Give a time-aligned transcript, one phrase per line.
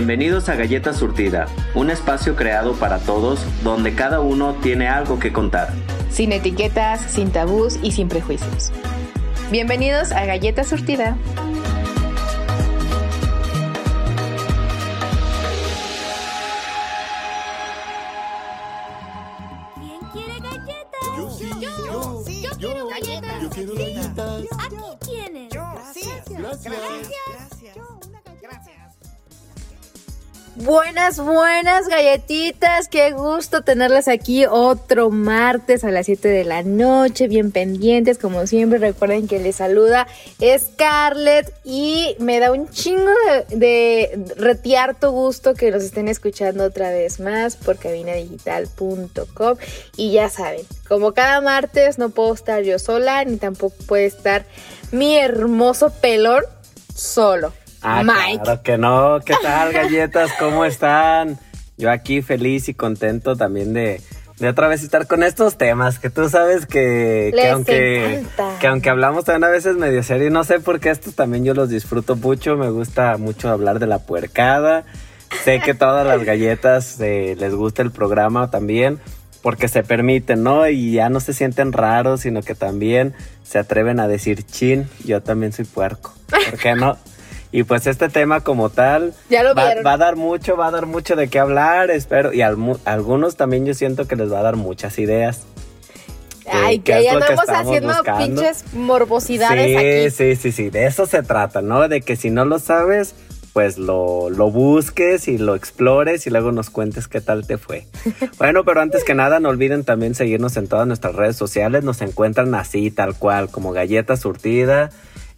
[0.00, 5.30] Bienvenidos a Galleta Surtida, un espacio creado para todos donde cada uno tiene algo que
[5.30, 5.74] contar.
[6.10, 8.72] Sin etiquetas, sin tabús y sin prejuicios.
[9.50, 11.18] Bienvenidos a Galleta Surtida.
[31.18, 32.86] Buenas, galletitas.
[32.86, 38.16] Qué gusto tenerlas aquí otro martes a las 7 de la noche, bien pendientes.
[38.16, 40.06] Como siempre, recuerden que les saluda
[40.40, 43.10] Scarlett y me da un chingo
[43.48, 49.56] de, de retiarto gusto que nos estén escuchando otra vez más por cabinadigital.com.
[49.96, 54.46] Y ya saben, como cada martes no puedo estar yo sola, ni tampoco puede estar
[54.92, 56.44] mi hermoso pelón
[56.94, 57.52] solo.
[57.82, 58.42] Ah, Mike.
[58.42, 59.20] claro que no.
[59.24, 60.30] ¿Qué tal, galletas?
[60.38, 61.38] ¿Cómo están?
[61.76, 64.02] Yo aquí feliz y contento también de,
[64.38, 68.24] de otra vez estar con estos temas que tú sabes que, que aunque
[68.60, 71.54] que aunque hablamos también a veces medio serio, no sé por qué estos también yo
[71.54, 72.56] los disfruto mucho.
[72.56, 74.84] Me gusta mucho hablar de la puercada.
[75.44, 78.98] Sé que todas las galletas eh, les gusta el programa también
[79.42, 80.68] porque se permiten, ¿no?
[80.68, 85.22] Y ya no se sienten raros, sino que también se atreven a decir chin, yo
[85.22, 86.14] también soy puerco.
[86.28, 86.98] ¿Por qué no?
[87.52, 90.86] Y pues este tema como tal Ya lo va, a dar mucho, va a dar
[90.86, 92.32] mucho de qué hablar, espero.
[92.32, 95.42] Y al algunos también yo siento que les va a dar muchas ideas.
[96.50, 98.26] Ay, ¿Qué que ya que andamos estamos haciendo buscando?
[98.26, 100.36] pinches morbosidades sí, aquí.
[100.36, 101.86] sí, sí, sí, de eso se trata, ¿no?
[101.88, 103.14] De que si no lo sabes,
[103.52, 107.86] pues lo, lo busques y lo explores y luego nos cuentes qué tal te fue.
[108.38, 111.84] Bueno, pero antes que nada, no olviden también seguirnos en todas nuestras redes sociales.
[111.84, 114.90] Nos encuentran así, tal cual, como Galleta Surtida.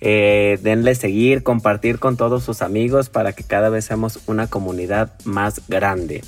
[0.05, 5.13] Eh, denle seguir, compartir con todos sus amigos para que cada vez seamos una comunidad
[5.23, 6.25] más grande.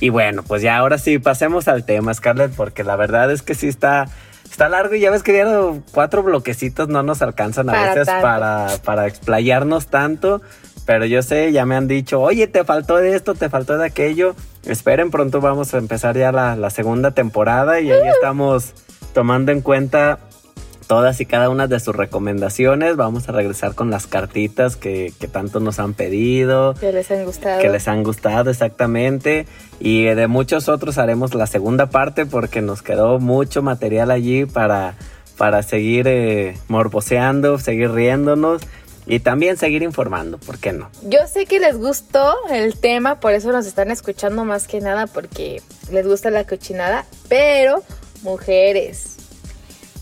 [0.00, 3.54] Y bueno, pues ya ahora sí, pasemos al tema, Scarlett, porque la verdad es que
[3.54, 4.08] sí está,
[4.50, 7.88] está largo y ya ves que ya los cuatro bloquecitos no nos alcanzan a Para
[7.90, 8.22] veces tanto.
[8.22, 10.40] para, para explayarnos tanto.
[10.86, 13.84] Pero yo sé, ya me han dicho, oye, te faltó de esto, te faltó de
[13.84, 14.34] aquello.
[14.64, 18.72] Esperen, pronto vamos a empezar ya la, la segunda temporada y ahí estamos
[19.12, 20.18] tomando en cuenta
[20.86, 22.96] todas y cada una de sus recomendaciones.
[22.96, 27.24] Vamos a regresar con las cartitas que, que tanto nos han pedido Que les han
[27.24, 27.60] gustado.
[27.60, 29.46] que les han gustado exactamente
[29.80, 34.94] y de muchos otros haremos la segunda parte porque nos quedó mucho material allí para,
[35.36, 38.62] para seguir eh, morboseando, seguir riéndonos
[39.08, 40.90] y también seguir informando, ¿por qué no?
[41.04, 45.06] Yo sé que les gustó el tema, por eso nos están escuchando más que nada,
[45.06, 47.84] porque les gusta la cochinada, pero
[48.22, 49.15] mujeres.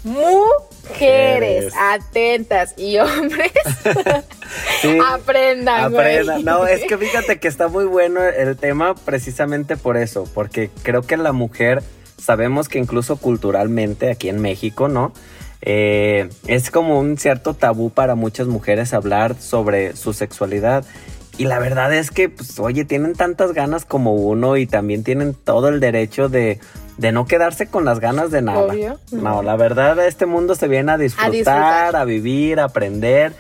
[0.04, 3.50] Mujeres, atentas y hombres,
[4.82, 5.94] Sí, aprendan.
[5.94, 6.44] aprendan.
[6.44, 11.02] No, es que fíjate que está muy bueno el tema precisamente por eso, porque creo
[11.02, 11.82] que la mujer,
[12.18, 15.12] sabemos que incluso culturalmente aquí en México, ¿no?
[15.62, 20.84] Eh, es como un cierto tabú para muchas mujeres hablar sobre su sexualidad.
[21.38, 25.34] Y la verdad es que, pues, oye, tienen tantas ganas como uno y también tienen
[25.34, 26.60] todo el derecho de,
[26.96, 28.60] de no quedarse con las ganas de nada.
[28.60, 28.98] Obvio.
[29.10, 32.06] No, la verdad, este mundo se viene a disfrutar, a, disfrutar.
[32.06, 33.32] vivir, a aprender.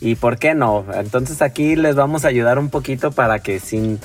[0.00, 0.84] ¿Y por qué no?
[0.94, 4.00] Entonces aquí les vamos a ayudar un poquito para que sin...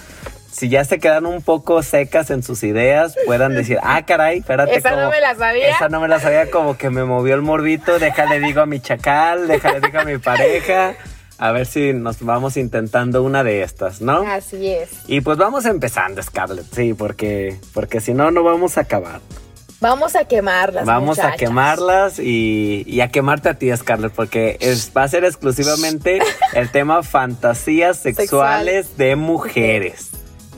[0.52, 4.76] Si ya se quedan un poco secas en sus ideas, puedan decir, ah, caray, espérate.
[4.76, 5.70] Esa no me la sabía.
[5.70, 8.00] Esa no me la sabía, como que me movió el morbito.
[8.00, 10.96] Déjale digo a mi chacal, déjale digo a mi pareja.
[11.38, 14.22] A ver si nos vamos intentando una de estas, ¿no?
[14.22, 14.90] Así es.
[15.08, 19.22] Y pues vamos empezando, Scarlett, sí, porque, porque si no, no vamos a acabar.
[19.80, 20.86] Vamos a quemarlas.
[20.86, 25.24] Vamos a quemarlas y, y a quemarte a ti, Scarlett, porque es, va a ser
[25.24, 26.20] exclusivamente
[26.54, 30.07] el tema fantasías sexuales de mujeres.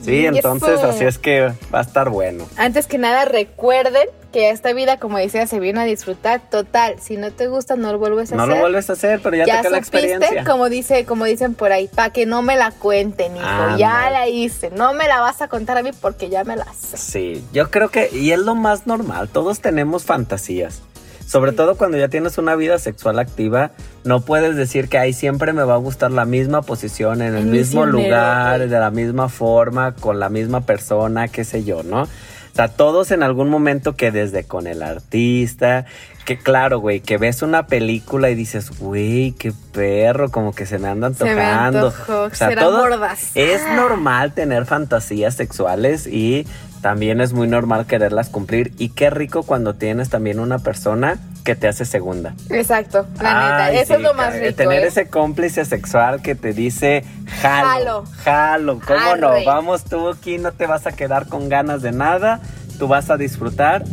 [0.03, 2.45] Sí, entonces así es que va a estar bueno.
[2.57, 6.39] Antes que nada, recuerden que esta vida, como decía, se viene a disfrutar.
[6.51, 8.55] Total, si no te gusta, no lo vuelves a No hacer.
[8.55, 10.43] lo vuelves a hacer, pero ya, ya te queda la experiencia.
[10.43, 13.77] como dice, como dicen por ahí, para que no me la cuenten, hijo.
[13.77, 14.69] Ya la hice.
[14.69, 16.97] No me la vas a contar a mí porque ya me la sé.
[16.97, 20.81] Sí, yo creo que, y es lo más normal, todos tenemos fantasías.
[21.29, 23.69] Sobre todo cuando ya tienes una vida sexual activa,
[24.03, 27.43] no puedes decir que ahí siempre me va a gustar la misma posición, en el
[27.43, 32.01] El mismo lugar, de la misma forma, con la misma persona, qué sé yo, ¿no?
[32.01, 35.85] O sea, todos en algún momento que desde con el artista,
[36.25, 40.79] que claro, güey, que ves una película y dices, güey, qué perro, como que se
[40.79, 41.87] me anda Se me antojando.
[41.89, 43.31] antojó, será mordaz.
[43.35, 46.47] Es normal tener fantasías sexuales y
[46.81, 48.73] también es muy normal quererlas cumplir.
[48.77, 52.33] Y qué rico cuando tienes también una persona que te hace segunda.
[52.49, 53.81] Exacto, la Ay, neta.
[53.81, 54.55] Eso sí, es lo más rico.
[54.55, 54.87] Tener ¿eh?
[54.87, 57.03] ese cómplice sexual que te dice,
[57.41, 58.79] jalo, Jalo.
[58.79, 59.33] jalo, ¿cómo no?
[59.45, 62.39] Vamos tú aquí, no te vas a quedar con ganas de nada,
[62.77, 63.83] tú vas a disfrutar.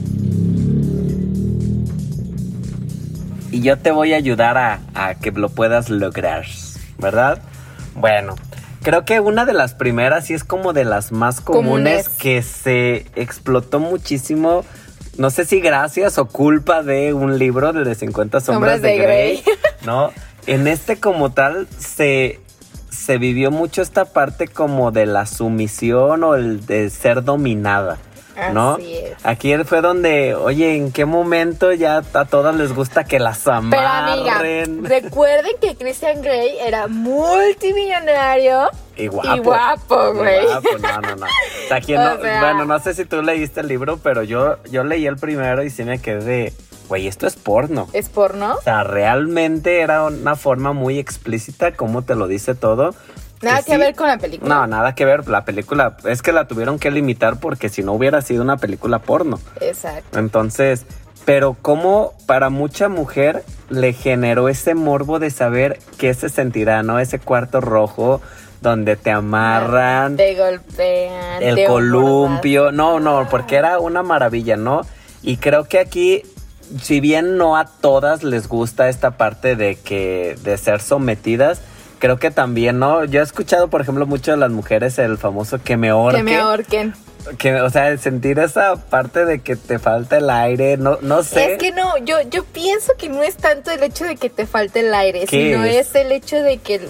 [3.50, 6.44] Y yo te voy a ayudar a, a que lo puedas lograr,
[6.98, 7.40] ¿verdad?
[7.94, 8.34] Bueno,
[8.86, 12.08] creo que una de las primeras y es como de las más comunes, Comunes.
[12.08, 14.64] que se explotó muchísimo.
[15.18, 18.98] No sé si gracias o culpa de un libro de 50 sombras Sombras de, de
[18.98, 19.54] Grey, Grey.
[19.84, 20.12] ¿no?
[20.46, 22.38] En este como tal se,
[22.88, 27.98] se vivió mucho esta parte como de la sumisión o el de ser dominada,
[28.52, 28.74] ¿no?
[28.74, 29.14] Así es.
[29.24, 33.56] Aquí fue donde, oye, ¿en qué momento ya a todas les gusta que las Pero
[33.60, 34.84] amiga, amarren?
[34.84, 39.34] recuerden que Christian Grey era multimillonario Y guapo.
[39.34, 40.44] y guapo, Y güey.
[40.46, 41.26] guapo, no, no, no.
[41.26, 44.22] O sea, aquí O no- sea- bueno, no sé si tú leíste el libro, pero
[44.22, 46.52] yo, yo leí el primero y sí me quedé de,
[46.88, 47.88] güey, esto es porno.
[47.92, 48.54] ¿Es porno?
[48.56, 52.94] O sea, realmente era una forma muy explícita, como te lo dice todo.
[53.42, 54.54] Nada que sí- ver con la película.
[54.54, 55.28] No, nada que ver.
[55.28, 58.98] La película es que la tuvieron que limitar porque si no hubiera sido una película
[58.98, 59.38] porno.
[59.60, 60.18] Exacto.
[60.18, 60.86] Entonces,
[61.24, 66.98] pero como para mucha mujer le generó ese morbo de saber qué se sentirá, ¿no?
[67.00, 68.20] Ese cuarto rojo
[68.62, 71.42] donde te amarran, Te golpean.
[71.42, 72.72] el te columpio.
[72.72, 74.82] No, no, porque era una maravilla, ¿no?
[75.22, 76.22] Y creo que aquí,
[76.80, 81.60] si bien no a todas les gusta esta parte de que, de ser sometidas,
[81.98, 83.04] creo que también, ¿no?
[83.04, 86.20] Yo he escuchado, por ejemplo, mucho de las mujeres el famoso que me abordan.
[86.28, 86.30] ahorque.
[86.30, 86.94] Que me ahorquen.
[87.38, 91.54] Que, o sea, sentir esa parte de que te falta el aire, no, no sé.
[91.54, 94.46] Es que no, yo, yo pienso que no es tanto el hecho de que te
[94.46, 95.88] falte el aire, ¿Qué sino es?
[95.88, 95.94] es?
[95.96, 96.88] el hecho de que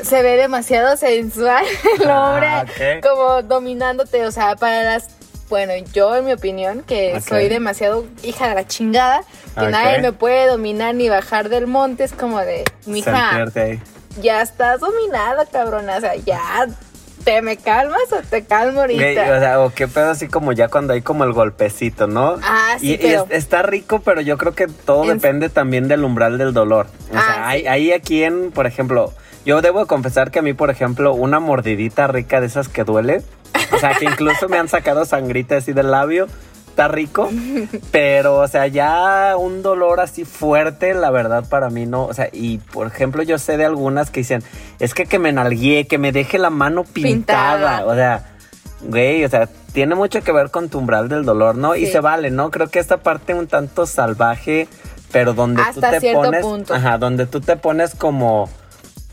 [0.00, 1.64] se ve demasiado sensual
[2.00, 2.30] el Ah,
[2.66, 3.04] hombre ok.
[3.08, 5.08] como dominándote, o sea, para las
[5.48, 9.22] bueno, yo en mi opinión, que soy demasiado hija de la chingada,
[9.58, 13.44] que nadie me puede dominar ni bajar del monte, es como de, mija.
[14.20, 16.66] Ya estás dominada, cabrona, o sea, ya
[17.24, 19.00] te me calmas o te calmo ahorita.
[19.02, 22.36] Güey, o sea, o qué pedo así como ya cuando hay como el golpecito, ¿no?
[22.42, 25.48] Ah, sí, y, y pero- es- está rico, pero yo creo que todo En- depende
[25.48, 26.86] también del umbral del dolor.
[27.12, 27.66] O Ah, sea, hay, sí.
[27.68, 29.12] hay aquí en, por ejemplo,
[29.46, 33.22] yo debo confesar que a mí, por ejemplo, una mordidita rica de esas que duele,
[33.72, 36.26] o sea, que incluso me han sacado sangrita así del labio,
[36.72, 37.30] está rico,
[37.90, 42.28] pero, o sea, ya un dolor así fuerte, la verdad, para mí no, o sea,
[42.32, 44.42] y por ejemplo, yo sé de algunas que dicen,
[44.78, 47.86] es que que me nalgué, que me deje la mano pintada, Pintada.
[47.86, 48.24] o sea,
[48.80, 51.76] güey, o sea, tiene mucho que ver con tu umbral del dolor, ¿no?
[51.76, 52.50] Y se vale, ¿no?
[52.50, 54.66] Creo que esta parte un tanto salvaje,
[55.12, 56.74] pero donde Hasta tú te cierto pones, punto.
[56.74, 58.48] ajá, donde tú te pones como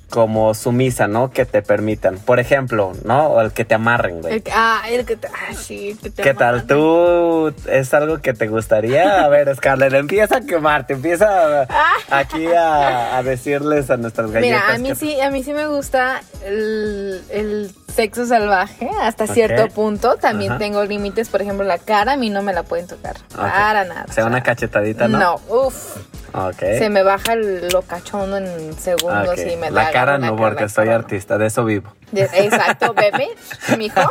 [0.10, 1.32] como sumisa, ¿no?
[1.32, 2.18] Que te permitan.
[2.18, 3.28] Por ejemplo, ¿no?
[3.28, 4.34] O el que te amarren, güey.
[4.36, 6.66] El que- ah, el que te, ah, sí, que te ¿Qué tal?
[6.68, 9.24] ¿Tú es algo que te gustaría?
[9.24, 11.68] A ver, Scarlett, empieza a quemarte, empieza a-
[12.12, 14.62] aquí a, a decirles a nuestras galletas.
[14.64, 19.28] Mira, a mí que- sí, a mí sí me gusta el, el sexo salvaje hasta
[19.28, 20.16] cierto punto.
[20.18, 20.60] También Ajá.
[20.60, 23.16] tengo límites, por ejemplo, la cara a mí no me la pueden tocar.
[23.36, 24.06] Para nada.
[24.08, 25.18] O sea, una cachetadita, ¿no?
[25.20, 25.98] No, uff.
[26.34, 26.60] Ok.
[26.60, 30.70] Se me baja el- lo cachondo en segundos y me La da cara no, porque
[30.70, 31.92] soy artista, de eso vivo.
[32.12, 33.30] De- Exacto, bebé,
[33.78, 34.02] mijo.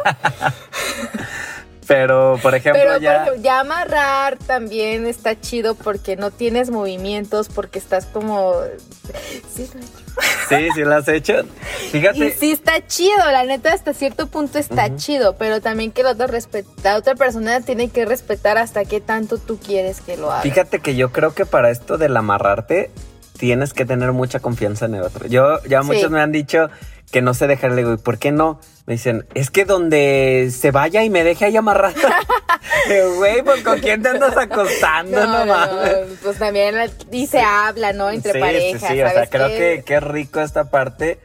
[1.88, 3.12] Pero, por ejemplo, Pero ya.
[3.14, 8.54] por ejemplo, ya amarrar también está chido porque no tienes movimientos, porque estás como...
[9.54, 10.48] Sí, lo he hecho.
[10.48, 11.34] Sí, sí lo has hecho.
[11.90, 12.18] Fíjate.
[12.26, 16.10] Y sí está chido, la neta hasta cierto punto está chido, pero también que la
[16.10, 16.28] otra,
[16.84, 20.42] la otra persona tiene que respetar hasta qué tanto tú quieres que lo haga.
[20.42, 22.90] Fíjate que yo creo que para esto del amarrarte
[23.38, 25.26] tienes que tener mucha confianza en el otro.
[25.26, 25.86] Yo ya Sí.
[25.86, 26.68] muchos me han dicho
[27.10, 28.60] que no sé dejarle, digo, ¿y por qué no?
[28.86, 31.94] Me dicen, es que donde se vaya y me deje ahí amarrada.
[33.16, 36.18] Güey, pues con quién te andas acostando, no, no, no, mames.
[36.22, 36.74] pues también
[37.10, 38.10] y se habla, ¿no?
[38.10, 39.56] Entre sí, parejas, sí, sí, o sea, ¿sabes creo qué?
[39.56, 41.18] que, que es rico esta parte.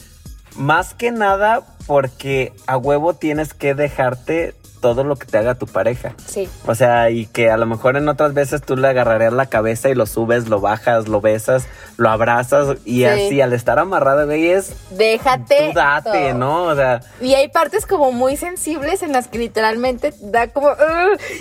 [0.55, 5.65] Más que nada porque a huevo tienes que dejarte todo lo que te haga tu
[5.65, 6.13] pareja.
[6.27, 9.45] Sí, O sea, y que a lo mejor en otras veces tú le agarrarías la
[9.45, 13.05] cabeza y lo subes, lo bajas, lo besas, lo abrazas y Sí.
[13.05, 15.69] así al estar amarrado, güey, es déjate.
[15.69, 16.33] tú date, todo.
[16.33, 16.63] ¿no?
[16.65, 20.69] O sea, Y hay partes como muy sensibles en las que literalmente da como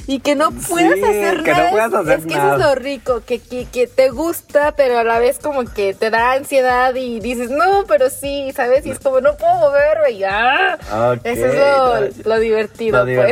[0.06, 1.70] y que no puedas Sí, hacer que no nada.
[1.72, 5.02] puedas hacer es que eso es lo rico, que, que, que te gusta, pero a
[5.04, 8.86] la vez como que te da ansiedad y dices, no, pero sí, ¿sabes?
[8.86, 10.10] Y es como, no puedo moverme.
[10.12, 10.78] Y, ¡ah!
[11.16, 13.31] ok, Eso es no, lo, lo divertido, lo divertido.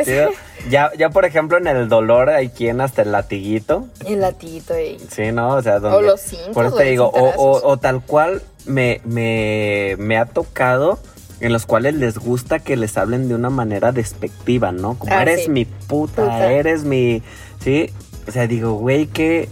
[0.69, 3.87] Ya, ya, por ejemplo, en el dolor hay quien hasta el latiguito.
[4.05, 4.97] El latiguito y...
[5.09, 5.55] Sí, ¿no?
[5.55, 9.01] O sea, donde, los cintos, Por eso te digo, o, o, o tal cual me,
[9.03, 10.99] me, me ha tocado
[11.39, 14.99] en los cuales les gusta que les hablen de una manera despectiva, ¿no?
[14.99, 15.49] Como Ah, eres sí.
[15.49, 16.51] mi puta, Puta.
[16.51, 17.23] eres mi...
[17.63, 17.89] Sí,
[18.27, 19.49] o sea, digo, güey, que...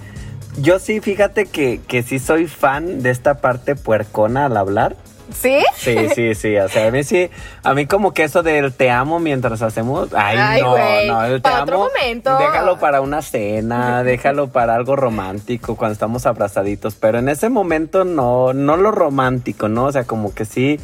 [0.62, 4.96] Yo sí, fíjate que, que sí soy fan de esta parte puercona al hablar.
[5.34, 5.60] ¿Sí?
[5.76, 6.58] Sí, sí, sí.
[6.58, 7.30] O sea, a mí sí,
[7.64, 10.10] a mí como que eso del te amo mientras hacemos.
[10.14, 10.78] Ay, Ay, no,
[11.14, 12.38] no, el te para otro momento.
[12.38, 16.96] Déjalo para una cena, déjalo para algo romántico cuando estamos abrazaditos.
[16.96, 19.86] Pero en ese momento no, no lo romántico, ¿no?
[19.86, 20.80] O sea, como que sí.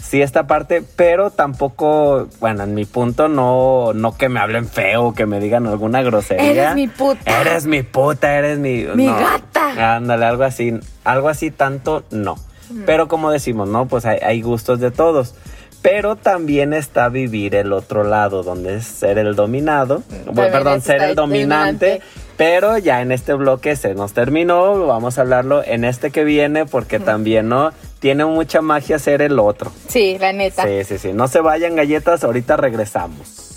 [0.00, 5.12] Sí, esta parte, pero tampoco, bueno, en mi punto no, no que me hablen feo,
[5.12, 6.50] que me digan alguna grosería.
[6.50, 7.40] Eres mi puta.
[7.40, 8.84] Eres mi puta, eres mi.
[8.94, 9.18] Mi no.
[9.18, 9.96] gata.
[9.96, 10.72] Ándale, algo así.
[11.04, 12.36] Algo así tanto, no.
[12.86, 13.86] Pero como decimos, ¿no?
[13.86, 15.34] Pues hay, hay gustos de todos.
[15.80, 20.02] Pero también está vivir el otro lado, donde es ser el dominado.
[20.26, 22.00] Bueno, perdón, ser el dominante.
[22.36, 24.86] Pero ya en este bloque se nos terminó.
[24.86, 27.72] Vamos a hablarlo en este que viene, porque también, ¿no?
[28.00, 29.72] Tiene mucha magia ser el otro.
[29.88, 30.64] Sí, la neta.
[30.64, 31.12] Sí, sí, sí.
[31.12, 33.56] No se vayan galletas, ahorita regresamos.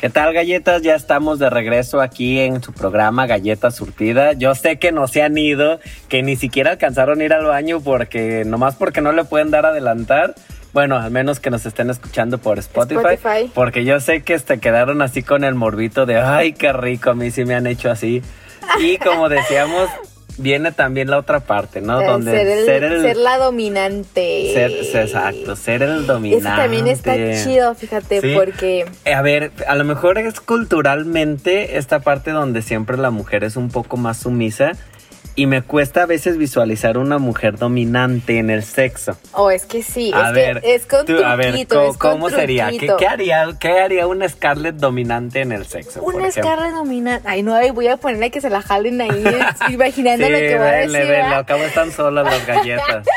[0.00, 0.80] ¿Qué tal, galletas?
[0.80, 4.32] Ya estamos de regreso aquí en su programa Galleta Surtida.
[4.32, 5.78] Yo sé que no se han ido,
[6.08, 9.66] que ni siquiera alcanzaron a ir al baño porque nomás porque no le pueden dar
[9.66, 10.34] adelantar.
[10.72, 13.52] Bueno, al menos que nos estén escuchando por Spotify, Spotify.
[13.54, 17.14] Porque yo sé que este, quedaron así con el morbito de, ay, qué rico, a
[17.14, 18.22] mí sí me han hecho así.
[18.80, 19.90] Y como decíamos,
[20.38, 22.00] viene también la otra parte, ¿no?
[22.00, 23.02] Eh, Donde ser, el- ser el...
[23.02, 24.52] ser la dominante.
[24.54, 26.46] ser- exacto, ser el dominante.
[26.48, 28.32] Eso también está chido, fíjate, Sí.
[28.34, 33.44] porque Eh, A ver, a lo mejor es culturalmente esta parte donde siempre la mujer
[33.44, 34.72] es un poco más sumisa
[35.40, 39.16] y me cuesta a veces visualizar una mujer dominante en el sexo.
[39.32, 42.28] Oh, es que sí, A es ver, que es con tú- a ver, truquito, ¿cómo,
[42.28, 42.68] sería?
[42.70, 46.02] ¿Qué, haría, ¿Qué haría una Scarlett dominante en el sexo?
[46.02, 46.30] Una?
[46.30, 47.26] Scarlett dominante.
[47.26, 49.24] Ay, no, voy a ponerle que se la jalen ahí,
[49.70, 50.92] imaginando Sí, lo que va a decir.
[50.92, 51.38] denle, ¿verdad?
[51.38, 53.06] acabo están solas las galletas.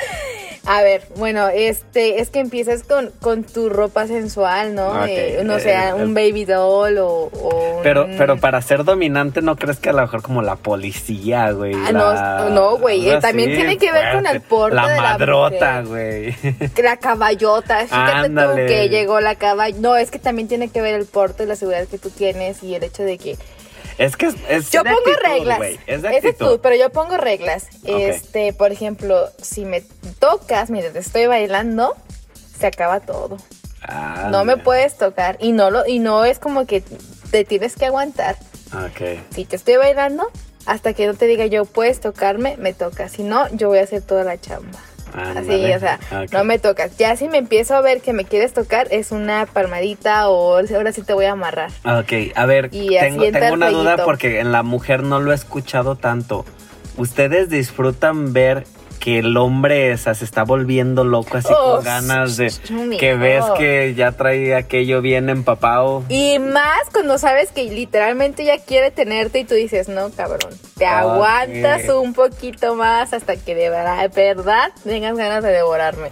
[0.65, 5.05] A ver, bueno, este, es que empiezas con, con tu ropa sensual, ¿no?
[5.05, 5.93] Eh, no eh, sea eh.
[5.93, 9.93] un baby doll o, o Pero, un- pero para ser dominante, ¿no crees que a
[9.93, 11.73] lo mejor como la policía, güey?
[11.73, 14.87] Ah, no, la- no, güey, algo también así, tiene que ver con el porte La
[14.87, 16.33] de la madrota, güey.
[16.81, 19.79] La caballota, fíjate tú que llegó la caballota.
[19.81, 22.73] No, es que también tiene que ver el porte, la seguridad que tú tienes y
[22.75, 23.37] el hecho de que
[23.97, 25.59] Es que es, es Yo pongo actitud, reglas.
[25.87, 26.59] Es de Es actitud.
[26.61, 27.67] pero yo pongo reglas.
[27.83, 29.81] Este, por ejemplo, si me
[30.19, 31.95] tocas mientras estoy bailando,
[32.59, 33.37] se acaba todo.
[33.81, 36.83] Ah, No me puedes tocar y no lo y no es como que
[37.31, 38.37] te tienes que aguantar.
[38.73, 39.19] Ok.
[39.35, 40.29] Si te estoy bailando,
[40.65, 43.11] hasta que no te diga yo puedes tocarme, me tocas.
[43.11, 44.79] Si no, yo voy a hacer toda la chamba.
[45.13, 46.31] Así, o sea, Ok.
[46.33, 46.97] no me tocas.
[46.97, 50.91] Ya si me empiezo a ver que me quieres tocar, es una palmadita o ahora
[50.91, 51.71] sí te voy a amarrar.
[51.85, 55.35] Ok, a ver, Y tengo, tengo una duda porque en la mujer no lo he
[55.35, 56.45] escuchado tanto.
[56.97, 58.65] ¿Ustedes disfrutan ver
[59.03, 62.53] que el hombre o sea, se está volviendo loco así Oh, con ganas de
[62.97, 66.03] que ves que ya trae aquello bien empapado?
[66.07, 70.85] Y más cuando sabes que literalmente ya quiere tenerte y tú dices, no, cabrón, te
[70.85, 70.91] Ok.
[70.91, 76.11] aguantas un poquito más hasta que de verdad, de verdad tengas ganas de devorarme.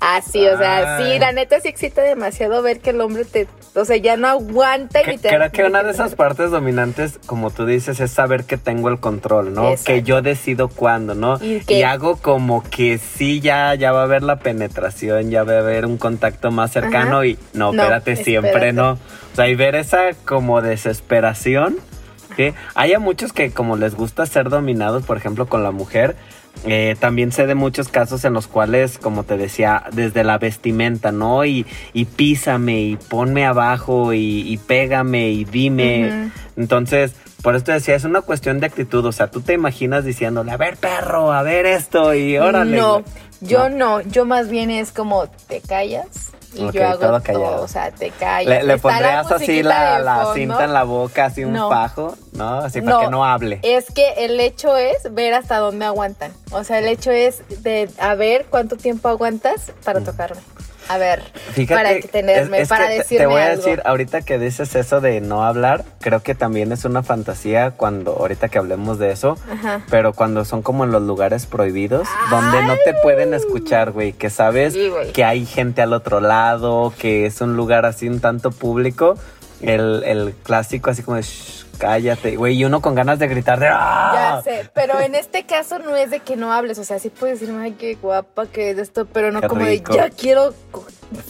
[0.00, 1.12] Así, o sea, Ay.
[1.14, 4.28] sí, la neta sí excita demasiado ver que el hombre te, o sea, ya no
[4.28, 8.10] aguanta y Que- te Creo que una de esas partes dominantes, como tú dices, es
[8.10, 9.70] saber que tengo el control, ¿no?
[9.70, 9.92] Exacto.
[9.92, 11.38] Que yo decido cuándo, ¿no?
[11.40, 15.54] Y que- hago como que sí, ya, ya va a haber la penetración, ya va
[15.54, 17.26] a haber un contacto más cercano Ajá.
[17.26, 18.92] y no, No, espérate, siempre no.
[18.92, 21.76] O sea, y ver esa como desesperación.
[22.36, 22.52] ¿sí?
[22.74, 26.16] Hay a muchos que como les gusta ser dominados, por ejemplo, con la mujer.
[26.64, 31.12] Eh, también sé de muchos casos en los cuales, como te decía, desde la vestimenta,
[31.12, 31.44] ¿no?
[31.44, 36.30] Y, y písame y ponme abajo y, y pégame y dime.
[36.56, 39.04] Entonces, por esto decía, es una cuestión de actitud.
[39.04, 42.76] O sea, tú te imaginas diciéndole, a ver, perro, a ver esto y órale.
[42.76, 43.04] No,
[43.42, 44.00] yo no.
[44.00, 46.06] yo más bien es como te callas
[46.54, 48.48] y yo hago todo todo, o sea, te callas.
[48.48, 51.68] Le, le la pondrías así la, la cinta en la boca, así un No.
[51.68, 52.60] pajo, ¿no?
[52.60, 53.58] Así para que no hable.
[53.62, 56.32] Es que el hecho es ver hasta dónde aguantan.
[56.50, 60.04] O sea, el hecho es de a ver cuánto tiempo aguantas para Mm.
[60.04, 60.40] tocarme.
[60.88, 61.22] A ver,
[61.52, 63.56] Fíjate, para tenerme, es- es para decirme Te voy a algo.
[63.62, 68.12] decir, ahorita que dices eso de no hablar, creo que también es una fantasía cuando,
[68.12, 69.80] ahorita que hablemos de eso, Ajá.
[69.90, 74.28] pero cuando son como en los lugares prohibidos, donde no te pueden escuchar, güey, que
[74.30, 78.50] sabes Sí, que hay gente al otro lado, que es un lugar así un tanto
[78.50, 79.14] público,
[79.62, 83.58] el, el clásico así como de, "Shh, cállate, güey, y uno con ganas de gritar
[83.60, 83.76] de, Ya
[84.38, 84.40] "Ah".
[84.42, 87.40] sé, pero en este caso no es de que no hables, o sea, sí puedes
[87.40, 89.92] decirme, ay, qué guapa que es esto, pero no Qué como rico.
[89.92, 90.54] de, ya quiero,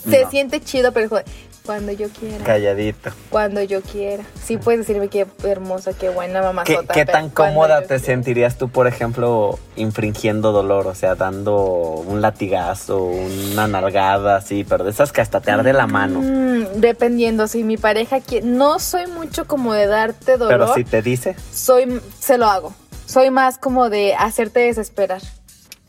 [0.08, 0.30] se No.
[0.30, 1.24] siente chido, pero joder,
[1.64, 3.10] cuando yo quiera, Calladito.
[3.30, 4.22] cuando yo quiera.
[4.42, 6.94] Sí puedes decirme qué hermosa, qué buena ¿Qué, mamazota.
[6.94, 8.02] qué pero tan cómoda te quiera.
[8.04, 10.86] sentirías tú, por ejemplo, infringiendo dolor?
[10.86, 15.72] O sea, dando un latigazo, una nalgada, así, pero de esas que hasta te arde
[15.72, 16.20] la mano.
[16.20, 20.84] Mm, dependiendo, si mi pareja quiere, no soy mucho como de darte dolor, Pero si
[20.84, 21.34] te dice.
[21.52, 22.74] soy, se lo hago.
[23.06, 25.22] Soy más como de hacerte desesperar.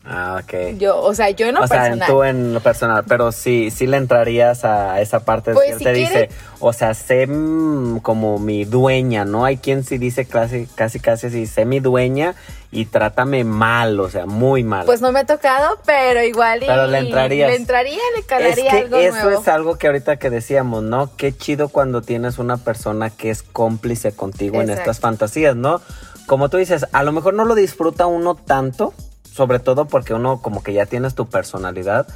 [0.08, 0.78] Ah, ok.
[0.78, 2.08] Yo, o sea, yo en lo o sea, personal.
[2.08, 5.84] tú en lo personal, pero sí, sí le entrarías a esa parte de Pues, si
[5.84, 6.28] te quiere- dice,
[6.60, 9.44] o sea, sé mm, como mi dueña, ¿no?
[9.44, 12.36] Hay quien sí dice casi, casi, casi así, sé mi dueña
[12.70, 14.86] y trátame mal, o sea, muy mal.
[14.86, 17.50] Pues no me ha tocado, pero igual y Pero le entrarías.
[17.50, 19.40] Le entraría, le es calaría que algo eso nuevo.
[19.42, 21.10] es algo que ahorita que decíamos, ¿no?
[21.16, 25.80] Qué chido cuando tienes una persona que es cómplice contigo en estas fantasías, ¿no?
[26.26, 28.92] Como tú dices, a lo mejor no lo disfruta uno tanto,
[29.36, 32.06] sobre todo porque uno como que ya tienes tu personalidad.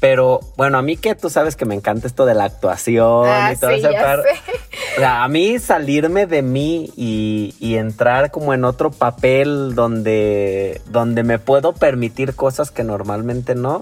[0.00, 3.52] Pero bueno, a mí que tú sabes que me encanta esto de la actuación Ah,
[3.52, 8.32] y todo sí, ese par- o sea, a mí salirme de mí y, y entrar
[8.32, 13.80] como en otro papel donde, donde me puedo permitir cosas que normalmente no,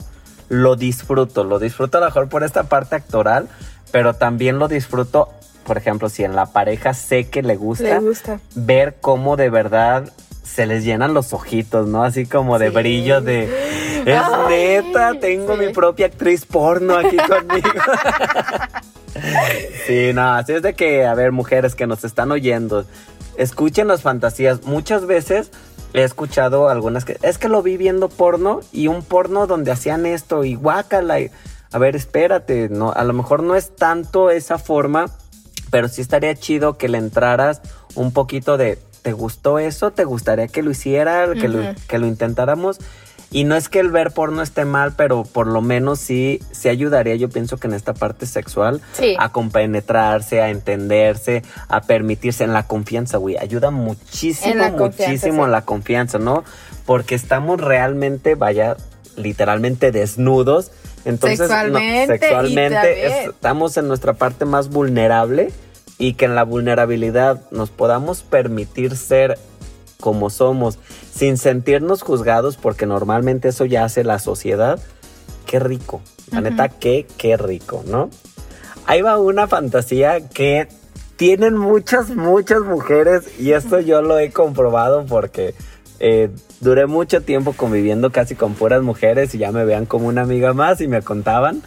[0.50, 1.42] lo disfruto.
[1.42, 3.48] Lo disfruto a lo mejor por esta parte actoral,
[3.90, 5.30] pero también lo disfruto,
[5.64, 8.40] por ejemplo, si en la pareja sé que le gusta, Le gusta.
[8.54, 10.12] ver cómo de verdad
[10.44, 12.04] se les llenan los ojitos, ¿no?
[12.04, 12.74] Así como de Sí.
[12.76, 13.44] brillo de...
[14.06, 15.60] Es Ay, neta, tengo sí.
[15.66, 17.68] mi propia actriz porno aquí conmigo.
[19.86, 22.84] Sí, no, así es de que, a ver, mujeres que nos están oyendo,
[23.36, 24.64] escuchen las fantasías.
[24.64, 25.50] Muchas veces
[25.92, 30.04] he escuchado algunas que, es que lo vi viendo porno y un porno donde hacían
[30.06, 31.20] esto y guácala.
[31.20, 31.30] y-
[31.72, 35.06] a ver, espérate, no, a lo mejor no es tanto esa forma,
[35.70, 37.60] pero sí estaría chido que le entraras
[37.94, 39.90] un poquito de, ¿te gustó eso?
[39.90, 41.26] ¿Te gustaría que lo hiciera?
[41.34, 42.78] Que, lo, que lo intentáramos.
[43.30, 46.68] Y no es que el ver porno esté mal, pero por lo menos sí, sí
[46.70, 49.14] ayudaría, yo pienso que en esta parte sexual, Sí.
[49.18, 53.36] a compenetrarse, a entenderse, a permitirse en la confianza, güey.
[53.36, 55.50] Ayuda muchísimo, la muchísimo sí.
[55.50, 56.44] la confianza, ¿no?
[56.86, 58.76] Porque estamos realmente, vaya,
[59.16, 60.70] literalmente desnudos.
[61.04, 65.50] Entonces, Sexualmente, sexualmente es- estamos en nuestra parte más vulnerable
[65.98, 69.38] y que en la vulnerabilidad nos podamos permitir ser
[70.00, 70.78] como somos
[71.14, 74.78] sin sentirnos juzgados porque normalmente eso ya hace la sociedad.
[75.46, 76.02] Qué rico.
[76.30, 78.10] La neta, qué, qué rico, ¿no?
[78.86, 80.68] Ahí va una fantasía que
[81.16, 85.54] tienen muchas, muchas mujeres y esto yo lo he comprobado porque
[86.00, 86.30] eh,
[86.60, 90.52] duré mucho tiempo conviviendo casi con puras mujeres y ya me vean como una amiga
[90.52, 91.62] más y me contaban,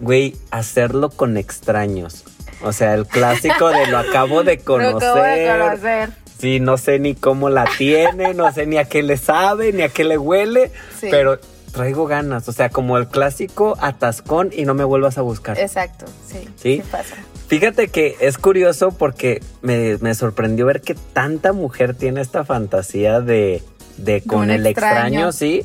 [0.00, 2.24] güey, hacerlo con extraños.
[2.62, 5.08] O sea, el clásico de lo acabo de Lo conocer.
[5.08, 6.10] acabo de conocer.
[6.38, 9.82] Sí, no sé ni cómo la tiene, no sé ni a qué le sabe, ni
[9.82, 11.08] a qué le huele, Sí.
[11.10, 11.38] pero
[11.72, 15.58] traigo ganas, o sea, como el clásico atascón y no me vuelvas a buscar.
[15.58, 16.40] Exacto, sí.
[16.56, 16.76] ¿Sí?
[16.76, 17.16] Sí pasa.
[17.48, 23.20] Fíjate que es curioso porque me, me sorprendió ver que tanta mujer tiene esta fantasía
[23.20, 23.62] de,
[23.98, 25.28] de con el extraño.
[25.28, 25.32] extraño.
[25.32, 25.64] sí,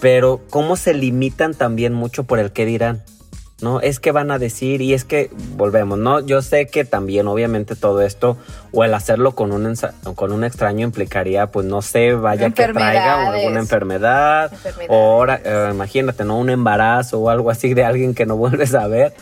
[0.00, 3.02] pero cómo se limitan también mucho por el qué dirán.
[3.60, 3.80] ¿No?
[3.80, 6.20] Es que van a decir y es que volvemos, ¿no?
[6.20, 8.36] Yo sé que también obviamente todo esto
[8.72, 9.74] o el hacerlo con un,
[10.14, 14.52] con un extraño implicaría pues no sé, vaya que traiga o alguna enfermedad
[14.88, 16.38] o ahora, eh, imagínate, ¿no?
[16.38, 19.14] Un embarazo o algo así de alguien que no vuelves a ver.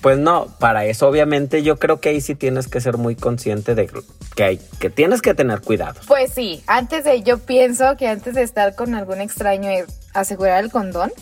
[0.00, 3.76] Pues no, para eso obviamente yo creo que ahí sí tienes que ser muy consciente
[3.76, 3.88] de
[4.34, 6.00] que hay, que tienes que tener cuidado.
[6.08, 10.64] Pues sí, antes de, yo pienso que antes de estar con algún extraño es asegurar
[10.64, 11.12] el condón,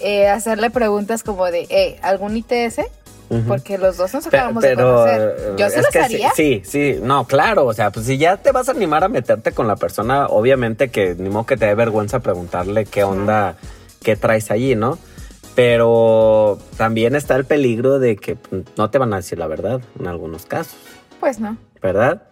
[0.00, 2.80] eh, hacerle preguntas como de, eh, ¿algún ITS?
[3.46, 5.36] Porque los dos nos acabamos de conocer.
[5.38, 6.30] eh, Yo sí es los haría.
[6.34, 9.08] Sí, sí, sí, no, claro, o sea, pues si ya te vas a animar a
[9.08, 13.56] meterte con la persona, obviamente que ni modo que te dé vergüenza preguntarle qué onda,
[14.02, 14.98] qué traes allí, ¿no?
[15.54, 18.38] Pero también está el peligro de que
[18.76, 20.76] no te van a decir la verdad en algunos casos.
[21.20, 21.58] Pues no.
[21.82, 22.22] ¿verdad?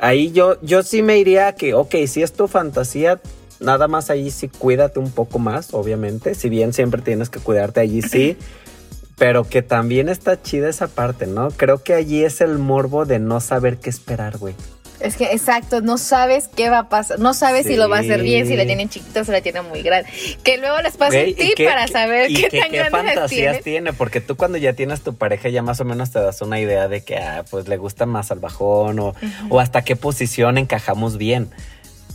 [0.00, 3.20] Ahí yo, yo sí me iría a que, ok, si es tu fantasía,
[3.62, 6.34] nada más ahí sí cuídate un poco más, obviamente.
[6.34, 8.36] Si bien siempre tienes que cuidarte allí, sí.
[9.18, 11.50] Pero que también está chida esa parte, ¿no?
[11.50, 14.54] Creo que allí es el morbo de no saber qué esperar, güey.
[15.00, 17.18] Es que, exacto, no sabes qué va a pasar.
[17.18, 19.40] No sabes si lo va a hacer bien, si la tienen chiquita o si la
[19.40, 20.08] tienen muy grande.
[20.44, 23.60] Que luego les pasa Güey, un tip para saber y qué qué- tan qué fantasías
[23.62, 26.60] tiene, porque tú cuando ya tienes tu pareja ya más o menos te das una
[26.60, 29.14] idea de que ah, pues le gusta más al bajón o,
[29.50, 31.50] o hasta qué posición encajamos bien.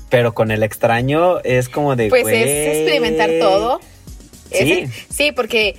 [0.09, 3.79] Pero con el extraño es como de Pues es experimentar todo.
[4.51, 4.71] Sí.
[4.83, 5.75] Es- sí, porque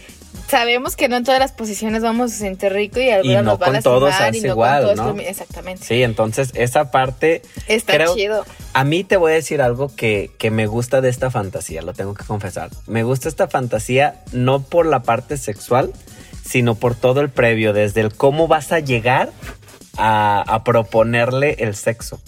[0.49, 3.59] sabemos que no en todas las posiciones vamos a sentir rico y algunas no nos
[3.59, 5.15] van a todos y no igual, con todos.
[5.17, 5.21] ¿no?
[5.23, 5.85] Exactamente.
[5.85, 8.45] Sí, entonces esa parte Está creo- chido.
[8.75, 11.95] A mí te voy a decir algo que, que me gusta de esta fantasía, lo
[11.95, 12.71] tengo que confesar.
[12.87, 15.93] Me gusta esta fantasía no por la parte sexual,
[16.45, 19.31] sino por todo el previo, desde el cómo vas a llegar
[19.97, 22.21] a, a proponerle el sexo.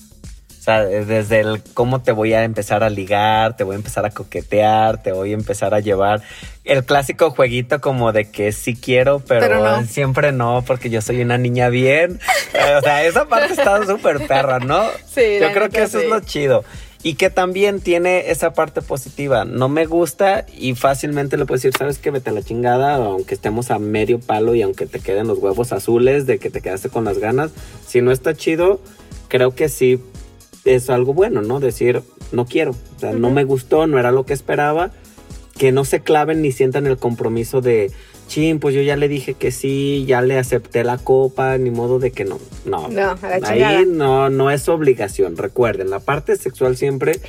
[0.71, 4.11] Sea, desde el cómo te voy a empezar a ligar, te voy a empezar a
[4.11, 6.23] coquetear, te voy a empezar a llevar
[6.65, 9.85] el clásico jueguito como de que sí quiero, pero, Pero no.
[9.85, 12.21] siempre no, porque yo soy una niña bien.
[12.55, 14.85] Eh, O sea, esa parte está súper perra, ¿no?
[15.13, 16.05] Sí, Yo creo que eso sí.
[16.05, 16.65] es lo chido.
[17.03, 19.45] Y que también tiene esa parte positiva.
[19.47, 22.11] No me gusta y fácilmente le puedo decir, ¿sabes qué?
[22.11, 25.73] Vete a la chingada, aunque estemos a medio palo y aunque te queden los huevos
[25.73, 27.51] azules de que te quedaste con las ganas.
[27.87, 28.81] Si no está chido,
[29.29, 29.99] creo que sí
[30.65, 31.61] es algo bueno, ¿no?
[31.61, 32.73] Decir, no quiero.
[32.73, 34.91] O sea, no me gustó, no era lo que esperaba.
[35.59, 37.91] Que no se claven ni sientan el compromiso de,
[38.31, 41.99] chin, pues yo ya le dije que sí, ya le acepté la copa, ni modo
[41.99, 42.39] de que no.
[42.65, 43.79] No, No, a la chingada.
[43.81, 45.37] ahí no, no es obligación.
[45.37, 47.21] Recuerden, la parte sexual siempre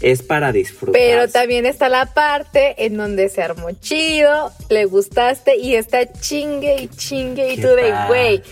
[0.00, 1.00] es para disfrutar.
[1.00, 6.82] Pero también está la parte en donde se armó chido, le gustaste y está chingue
[6.82, 8.42] y chingue y ¿Qué tú de güey.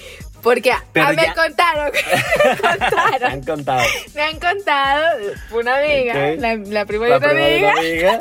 [0.46, 1.90] Porque ah, Pero me ya- contaron,
[2.44, 3.82] me contaron, han contado.
[4.14, 5.04] me han contado
[5.50, 6.38] una amiga, Ok.
[6.40, 8.20] la, la prima de de amiga, una amiga.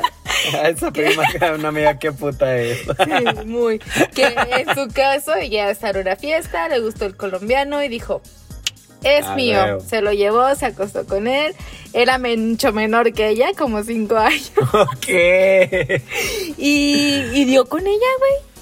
[0.68, 2.80] Esa prima que una amiga, qué puta es.
[2.80, 3.78] Sí, muy,
[4.12, 8.20] que en su caso ella estaba en una fiesta, le gustó el colombiano y dijo,
[9.04, 9.78] es Ah, mío.
[9.80, 11.54] Se lo llevó, se acostó con él,
[11.92, 14.50] era mucho menor que ella, como cinco años.
[15.00, 16.02] ¿Qué?
[16.58, 18.55] Y, y dio con ella, güey.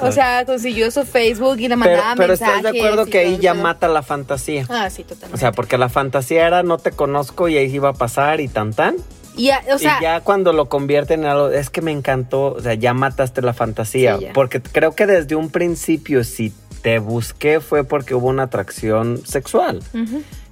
[0.00, 2.56] O sea, consiguió su Facebook y le mandaba pero mensajes.
[2.56, 4.66] estás de acuerdo que ahí todo ya mata la fantasía.
[4.68, 5.34] Ah, sí, totalmente.
[5.34, 8.48] O sea, porque la fantasía era no te conozco y ahí iba a pasar y
[8.48, 8.96] tan tan.
[9.36, 12.54] Y, ya, o sea, y ya cuando lo convierten en algo, es que me encantó,
[12.54, 14.18] o sea, ya mataste la fantasía.
[14.18, 16.52] Sí, porque creo que desde un principio, si
[16.82, 19.82] te busqué fue porque hubo una atracción sexual.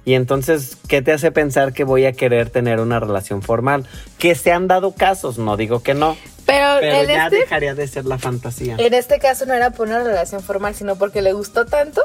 [0.05, 3.85] Y entonces, ¿qué te hace pensar que voy a querer tener una relación formal?
[4.17, 7.75] Que se han dado casos, no digo que no, pero, pero en, ya este, dejaría
[7.75, 8.75] de ser la fantasía.
[8.77, 12.01] en este caso no era por una relación formal, sino porque le gustó tanto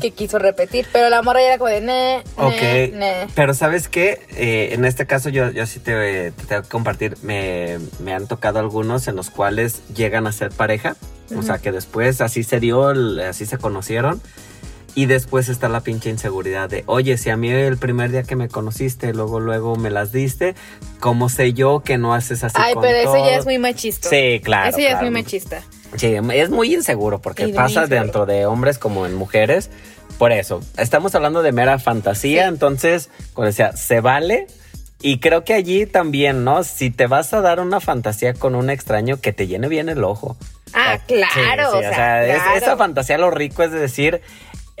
[0.00, 0.86] que quiso repetir.
[0.92, 3.26] Pero la morra ya era como de, ne, Ok, ne, ne.
[3.34, 4.20] pero ¿sabes qué?
[4.36, 8.26] Eh, en este caso yo, yo sí te, te tengo que compartir, me, me han
[8.26, 10.96] tocado algunos en los cuales llegan a ser pareja,
[11.36, 12.88] o sea que después así se dio,
[13.28, 14.20] así se conocieron.
[14.94, 18.36] Y después está la pinche inseguridad de, oye, si a mí el primer día que
[18.36, 20.54] me conociste, luego, luego me las diste,
[21.00, 23.58] ¿cómo sé yo que no haces así Ay, con pero eso ya todo?" es muy
[23.58, 24.10] machista.
[24.10, 24.68] Sí, claro.
[24.68, 25.06] Eso ya claro.
[25.06, 25.62] es muy machista.
[25.96, 28.00] Sí, es muy inseguro porque pasa inseguro.
[28.02, 29.70] dentro de hombres como en mujeres.
[30.18, 32.48] Por eso, estamos hablando de mera fantasía, Sí.
[32.48, 34.46] entonces, como decía, se vale.
[35.00, 36.62] Y creo que allí también, ¿no?
[36.64, 40.04] Si te vas a dar una fantasía con un extraño, que te llene bien el
[40.04, 40.36] ojo.
[40.74, 41.70] Ah, Sí, claro.
[41.72, 44.20] sí, o sea, es- esa fantasía lo rico es de decir,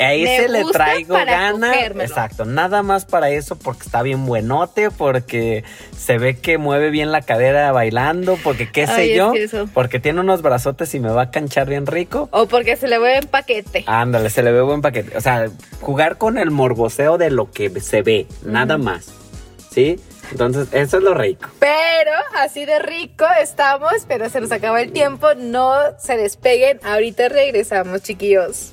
[0.02, 1.72] ahí se le traigo gana.
[1.72, 2.08] cogérmelo.
[2.08, 5.64] Exacto, nada más para eso, porque está bien buenote, porque
[5.96, 9.48] se ve que mueve bien la cadera bailando, porque qué sé Ay, es yo, que
[9.72, 12.28] porque tiene unos brazotes y me va a canchar bien rico.
[12.32, 13.84] O porque se le ve en paquete.
[13.86, 15.16] Ándale, se le ve buen paquete.
[15.16, 15.46] O sea,
[15.80, 19.12] jugar con el morboseo de lo que se ve, nada más.
[19.70, 19.98] ¿Sí?
[20.30, 21.50] Entonces, eso es lo rico.
[21.58, 25.34] Pero así de rico estamos, pero se nos acaba el tiempo.
[25.36, 26.80] No se despeguen.
[26.82, 28.72] Ahorita regresamos, chiquillos.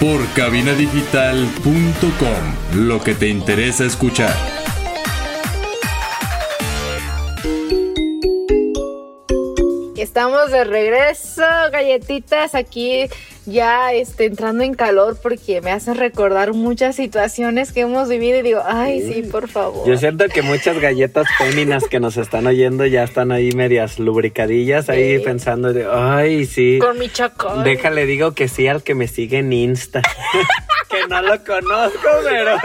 [0.00, 4.34] Por cabinadigital.com, lo que te interesa escuchar.
[9.96, 13.08] Estamos de regreso, galletitas, aquí
[13.46, 18.42] ya este, entrando en calor porque me hace recordar muchas situaciones que hemos vivido y
[18.42, 19.86] digo, ay, sí, por favor.
[19.86, 24.88] Yo siento que muchas galletas féminas que nos están oyendo ya están ahí medias lubricadillas,
[24.88, 26.78] ahí pensando de, ay, sí.
[26.80, 27.64] Con mi chacón.
[27.64, 30.02] Déjale, digo que sí al que me sigue en Insta.
[30.90, 32.56] que no lo conozco, pero.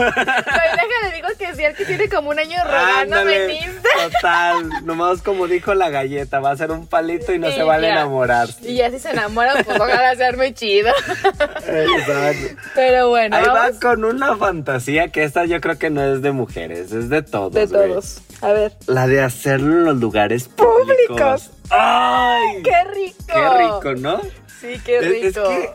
[1.04, 3.90] le digo que sí, el que tiene como un año rogándome en Insta.
[4.04, 7.88] total, nomás como dijo la galleta, va a ser un palito y no se vale
[7.88, 7.94] ya.
[7.94, 8.50] enamorar.
[8.62, 10.69] Y ya si se enamoran, pues ojalá hacerme chido.
[10.78, 12.62] Exacto.
[12.76, 16.32] Pero bueno, Ahí va con una fantasía que esta yo creo que no es de
[16.32, 17.54] mujeres, es de todos.
[17.54, 18.22] de todos.
[18.42, 18.74] A ver.
[18.88, 21.08] La de hacerlo en los lugares públicos.
[21.08, 21.52] Públicos.
[21.70, 22.64] ¡Ay!
[22.64, 23.26] ¡Qué rico!
[23.28, 23.50] ¡Qué
[23.90, 24.22] rico, ¿no?
[24.60, 25.06] Sí, qué Es-
[25.36, 25.50] rico.
[25.52, 25.70] Es, que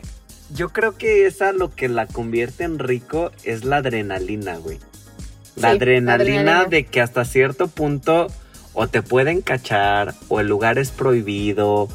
[0.53, 4.79] yo creo que esa lo que la convierte en rico es la adrenalina, güey.
[5.55, 6.65] La Sí, adrenalina, adrenalina.
[6.65, 8.27] de que hasta cierto punto
[8.73, 11.87] o te pueden cachar o el lugar es prohibido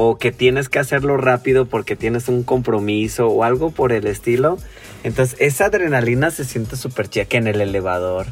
[0.00, 4.56] o que tienes que hacerlo rápido porque tienes un compromiso o algo por el estilo.
[5.02, 8.26] Entonces esa adrenalina se siente súper chida que en el elevador.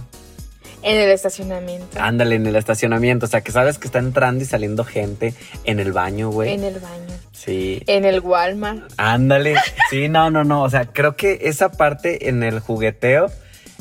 [0.84, 2.00] En el estacionamiento.
[2.00, 3.26] Ándale, en el estacionamiento.
[3.26, 6.52] O sea, que sabes que está entrando y saliendo gente en el baño, güey.
[6.52, 7.12] En el baño.
[7.32, 7.82] Sí.
[7.88, 8.92] En el Walmart.
[8.96, 9.56] Ándale.
[9.90, 10.62] Sí, no, no, no.
[10.62, 13.26] O sea, creo que esa parte en el jugueteo,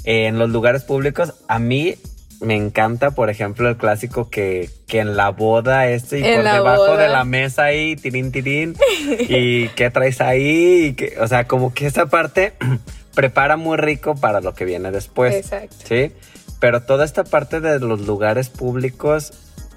[0.06, 1.98] eh, en los lugares públicos, a mí
[2.42, 6.52] me encanta, por ejemplo, el clásico que, que en la boda este y En por
[6.52, 6.98] debajo boda.
[7.04, 8.76] de la mesa ahí, tirín, tirín.
[9.20, 10.88] y qué traes ahí.
[10.88, 12.54] Y que, o sea, como que esa parte
[13.16, 15.34] prepara muy rico para lo que viene después.
[15.36, 15.76] Exacto.
[15.86, 16.12] Sí,
[16.60, 19.32] pero toda esta parte de los lugares públicos,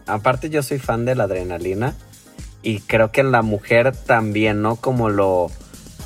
[0.06, 1.94] aparte yo soy fan de la adrenalina
[2.62, 4.76] y creo que en la mujer también, ¿no?
[4.76, 5.50] Como lo,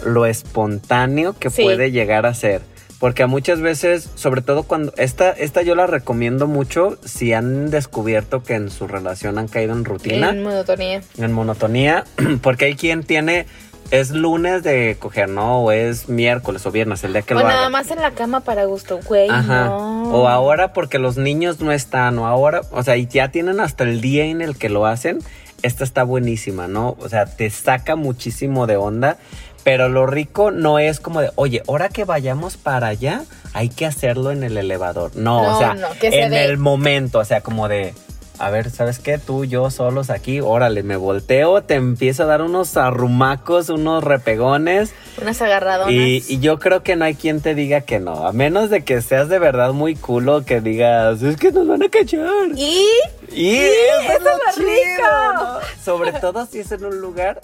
[0.04, 1.62] lo espontáneo que Sí.
[1.62, 2.60] puede llegar a ser.
[3.02, 8.44] Porque muchas veces, sobre todo cuando, esta, esta yo la recomiendo mucho si han descubierto
[8.44, 11.02] que en su relación han caído en rutina En monotonía.
[11.18, 12.04] en monotonía,
[12.42, 13.46] porque hay quien tiene,
[13.90, 15.62] es lunes de coger, ¿no?
[15.64, 17.70] O es miércoles o viernes, el día que o lo nada haga.
[17.70, 19.28] más en la cama para gusto, güey.
[19.28, 19.64] Ajá.
[19.64, 20.02] no.
[20.14, 23.82] O ahora porque los niños no están, o ahora, o sea, y ya tienen hasta
[23.82, 25.18] el día en el que lo hacen.
[25.62, 26.96] Esta está buenísima, ¿no?
[27.00, 29.18] O sea, te saca muchísimo de onda.
[29.64, 33.22] Pero lo rico no es como de, oye, ahora que vayamos para allá,
[33.54, 35.12] hay que hacerlo en el elevador.
[35.14, 37.94] No, No, o sea, no, que se en el momento, o sea, como de,
[38.38, 39.18] a ver, ¿sabes qué?
[39.18, 44.92] Tú, yo, solos aquí, órale, me volteo, te empiezo a dar unos arrumacos, unos repegones.
[45.20, 45.92] Unas agarradonas.
[45.92, 48.82] Y, y yo creo que no hay quien te diga que no, a menos de
[48.84, 52.48] que seas de verdad muy culo, que digas, es que nos van a cachar.
[52.56, 52.84] Y
[53.30, 55.08] Y eso es lo chido, rico.
[55.34, 55.58] ¿no?
[55.84, 57.40] Sobre todo si es en un lugar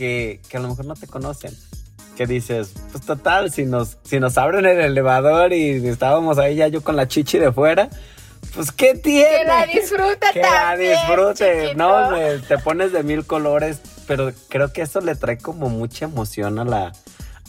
[0.00, 1.54] que, que a lo mejor no te conocen.
[2.16, 6.68] Que dices, pues total, si nos, si nos abren el elevador y estábamos ahí ya
[6.68, 7.90] yo con la chichi de fuera,
[8.54, 9.28] pues ¿qué tiene?
[9.40, 11.76] que la disfruta que la también, disfrute, chiquito.
[11.76, 12.10] no,
[12.48, 16.64] te pones de mil colores, pero creo que eso le trae como mucha emoción a
[16.64, 16.92] la,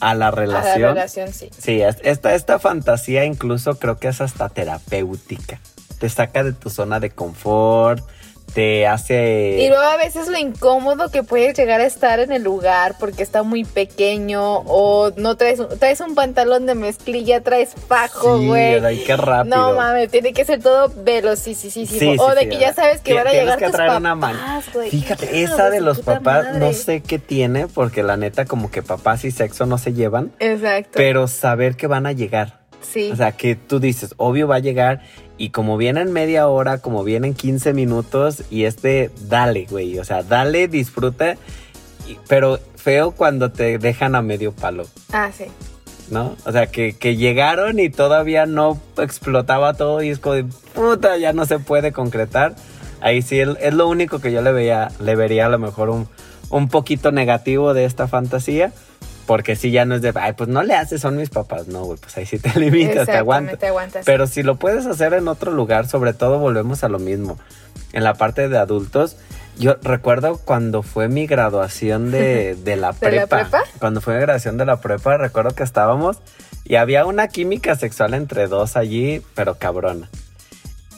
[0.00, 0.82] a la A relación.
[0.82, 1.48] la relación, sí.
[1.58, 5.58] Sí, es- esta, esta fantasía incluso creo que es hasta terapéutica.
[5.98, 8.04] Te saca de tu zona de confort,
[8.54, 9.56] te hace...
[9.60, 13.22] Y luego a veces lo incómodo que puedes llegar a estar en el lugar porque
[13.22, 18.46] está muy pequeño o no traes, un- traes un pantalón de mezclilla, traes fajo, Sí,
[18.46, 18.84] güey.
[18.84, 19.56] ay, qué rápido.
[19.56, 21.72] No mames, tiene que ser todo velocísimo.
[21.86, 23.90] Sí, sí, o de sí, que ya sabes que van a llegar que tus traer
[23.90, 24.90] papás, una güey.
[24.90, 29.24] Fíjate, esa de los papás no sé qué tiene, porque la neta como que papás
[29.24, 30.90] y sexo no se llevan, Exacto.
[30.94, 32.60] pero saber que van a llegar.
[32.82, 33.10] sí.
[33.12, 35.00] O sea, que tú dices, obvio va a llegar
[35.42, 39.98] y como vienen media hora, como vienen 15 minutos y este, dale, güey.
[39.98, 41.34] O sea, dale, disfruta,
[42.08, 44.84] y- pero feo cuando te dejan a medio palo.
[45.12, 45.46] ah, sí.
[46.10, 46.36] ¿no?
[46.44, 51.16] O sea, que, que llegaron y todavía no explotaba todo y es como de puta,
[51.16, 52.54] ya no se puede concretar.
[53.00, 55.90] Ahí sí es, es lo único que yo le veía, le vería a lo mejor
[55.90, 56.06] un,
[56.50, 58.72] un poquito negativo de esta fantasía.
[59.32, 61.66] Porque si ya no es de, ay, pues no le haces, son mis papás.
[61.66, 63.58] No, güey, pues ahí sí te limitas, te aguantas.
[63.58, 64.04] te aguantas.
[64.04, 67.38] Pero si lo puedes hacer en otro lugar, sobre todo volvemos a lo mismo.
[67.94, 69.16] En la parte de adultos,
[69.58, 73.38] yo recuerdo cuando fue mi graduación de, de la ¿De la prepa.
[73.38, 73.62] prepa?
[73.78, 76.18] Cuando fue mi graduación de la prepa, recuerdo que estábamos
[76.64, 80.10] y había una química sexual entre dos allí, pero cabrona.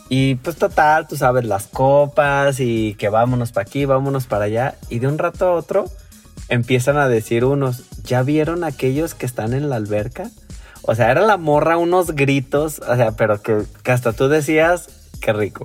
[0.09, 4.75] Y pues total, tú sabes, las copas y que vámonos para aquí, vámonos para allá.
[4.89, 5.85] Y de un rato a otro
[6.49, 10.31] empiezan a decir unos, ¿ya vieron aquellos que están en la alberca?
[10.83, 14.89] O sea, era la morra unos gritos, o sea, pero que, que hasta tú decías,
[15.21, 15.65] qué rico.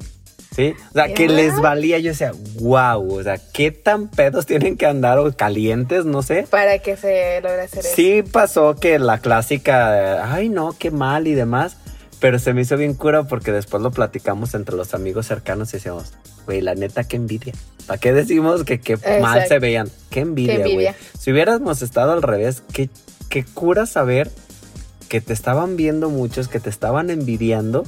[0.56, 0.73] ¿Sí?
[0.89, 4.86] O sea, que les valía, yo decía, wow, o sea, qué tan pedos tienen que
[4.88, 6.47] andar o calientes, no sé.
[6.49, 7.95] Para que se logre hacer eso.
[7.95, 11.78] Sí pasó que la clásica, ay no, qué mal y demás,
[12.19, 15.78] pero se me hizo bien cura porque después lo platicamos entre los amigos cercanos y
[15.78, 16.13] decíamos,
[16.45, 17.54] güey, la neta, qué envidia.
[17.88, 19.89] ¿Para qué decimos que qué mal se veían?
[20.10, 20.89] Qué envidia, güey.
[21.17, 22.89] Si hubiéramos estado al revés, qué,
[23.30, 24.32] qué cura saber
[25.08, 27.84] que te estaban viendo muchos, que te estaban envidiando.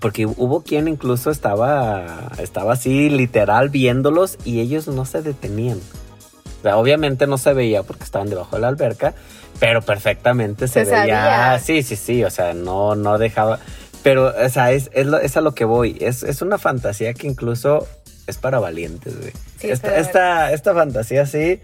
[0.00, 5.78] Porque hubo quien incluso estaba, estaba así literal viéndolos y ellos no se detenían.
[5.78, 9.14] O sea, obviamente no se veía porque estaban debajo de la alberca,
[9.58, 11.24] pero perfectamente se, Se veía.
[11.24, 11.58] sabía.
[11.58, 12.24] Sí, sí, sí.
[12.24, 13.58] O sea, no, no dejaba.
[14.08, 15.98] Pero, o sea, es, es, lo- es a lo que voy.
[16.00, 17.86] Es, es una fantasía que incluso
[18.26, 19.32] es para valientes, güey.
[19.60, 21.60] Sí, esta, esta, esta fantasía sí,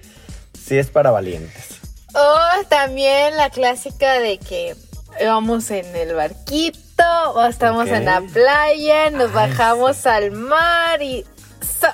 [0.62, 1.80] sí es para valientes.
[2.14, 4.76] O también la clásica de que
[5.24, 7.04] vamos en el barquito
[7.35, 11.24] o estamos en la playa, nos Ay, bajamos al mar y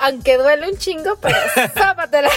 [0.01, 1.37] aunque duele un chingo, pero
[1.75, 2.29] zápatela.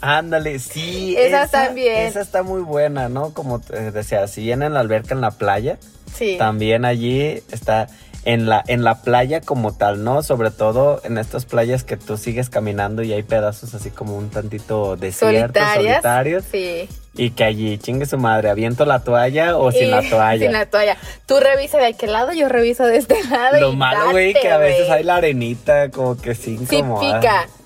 [0.00, 1.14] Ándale, sí.
[1.18, 2.06] Esas también.
[2.06, 3.34] Esa está muy buena, ¿no?
[3.34, 5.78] Como te decía, si viene en la alberca en la playa,
[6.20, 6.36] Sí.
[6.38, 7.88] también allí está
[8.26, 10.22] en la, en la playa como tal, ¿no?
[10.22, 14.28] Sobre todo en estas playas que tú sigues caminando y hay pedazos así como un
[14.28, 16.44] tantito desiertos, solitarios.
[16.52, 16.86] Sí.
[17.16, 20.44] Y que allí chingue su madre, aviento la toalla o sin Y- la toalla.
[20.44, 20.96] Sin la toalla.
[21.26, 23.58] Tú revisa de aquel lado, yo reviso de este lado.
[23.58, 27.20] Lo y malo, güey, que a veces hay la arenita como que sí Sí incomoda.
[27.20, 27.46] pica.
[27.46, 27.59] Sí.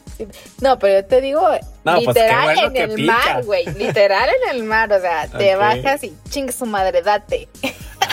[0.61, 1.41] No, pero yo te digo,
[1.85, 3.13] No, pues, literal bueno en el pica.
[3.13, 3.65] mar, güey.
[3.75, 4.93] Literal en el mar.
[4.93, 7.49] O sea, te bajas y chingue su madre, date.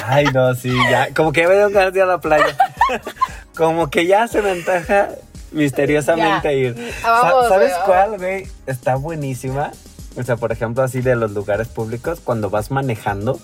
[0.05, 1.09] Ay, no, sí, ya.
[1.13, 2.57] Como que ya me dio ganas de ir a la playa.
[3.55, 5.09] como que ya se me antoja
[5.51, 6.51] misteriosamente Ya.
[6.53, 6.93] ir.
[7.03, 8.47] Ah, vamos, ¿Sabes cuál, güey?
[8.65, 9.71] Está buenísima.
[10.17, 13.39] O sea, por ejemplo, así de los lugares públicos, cuando vas manejando.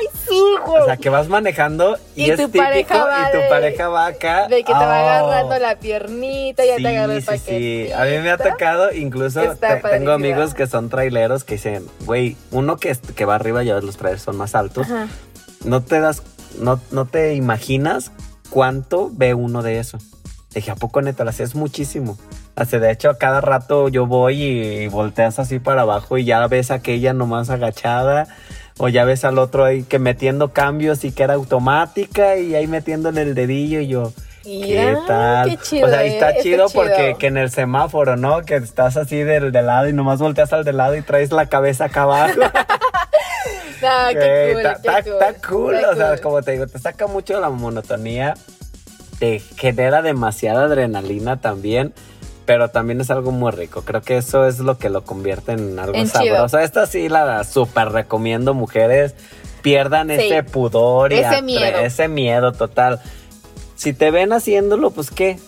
[0.00, 0.82] ¡Ay, sí, güey!
[0.82, 3.48] O sea, que vas manejando y, Y es tu típico pareja va y tu de-
[3.48, 4.48] pareja va acá.
[4.48, 5.06] De que te va Oh.
[5.28, 7.50] agarrando la piernita, ya sí, te agarra el sí, paquetito.
[7.50, 7.92] sí.
[7.92, 12.36] A mí me ha tocado, incluso te- tengo amigos que son traileros que dicen, güey,
[12.50, 14.86] uno que, que va arriba, ya ves, los trailers son más altos.
[14.90, 15.08] Ajá.
[15.64, 16.22] no te das,
[16.58, 18.12] no, no te imaginas
[18.50, 19.98] cuánto ve uno de eso.
[20.54, 21.24] Dije, ¿a poco neta?
[21.24, 22.16] Así es muchísimo.
[22.54, 26.46] Así, de hecho, a cada rato yo voy y volteas así para abajo y ya
[26.46, 28.28] ves a aquella nomás agachada.
[28.78, 32.66] O ya ves al otro ahí que metiendo cambios y que era automática y ahí
[32.66, 35.48] metiéndole el dedillo y yo, ¿qué tal?
[35.50, 37.18] qué chido, o sea, y eh, está está chido porque chido.
[37.18, 38.42] que en el semáforo, ¿no?
[38.42, 41.46] Que estás así del de lado y nomás volteas al de lado y traes la
[41.46, 42.40] cabeza acá abajo.
[43.80, 45.12] Qué cool, está, qué está- cool.
[45.12, 46.20] está cool, o sea, cool.
[46.20, 48.34] como te digo, te saca mucho la monotonía,
[49.18, 51.92] te genera demasiada adrenalina también,
[52.46, 53.82] pero también es algo muy rico.
[53.82, 56.34] Creo que eso es lo que lo convierte en algo En chido.
[56.36, 56.58] sabroso.
[56.58, 59.14] Esta sí la super recomiendo, mujeres,
[59.62, 60.14] pierdan Sí.
[60.14, 61.78] ese pudor y Ese miedo.
[61.78, 63.00] ese miedo total.
[63.76, 65.38] Si te ven haciéndolo, pues qué,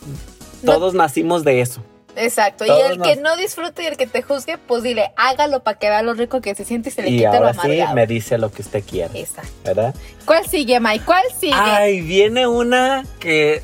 [0.62, 1.82] No- todos nacimos de eso.
[2.18, 2.64] Exacto.
[2.64, 5.90] Y el que no disfrute y el que te juzgue, pues dile, hágalo para que
[5.90, 7.94] vea lo rico que se siente y se le Y quite lo ahora sí amargado.
[7.94, 9.52] me dice lo que usted quiere, Exacto.
[9.66, 9.94] ¿verdad?
[10.24, 11.04] ¿Cuál sigue, Mike?
[11.04, 11.52] ¿Cuál sigue?
[11.54, 13.62] Ay, viene una que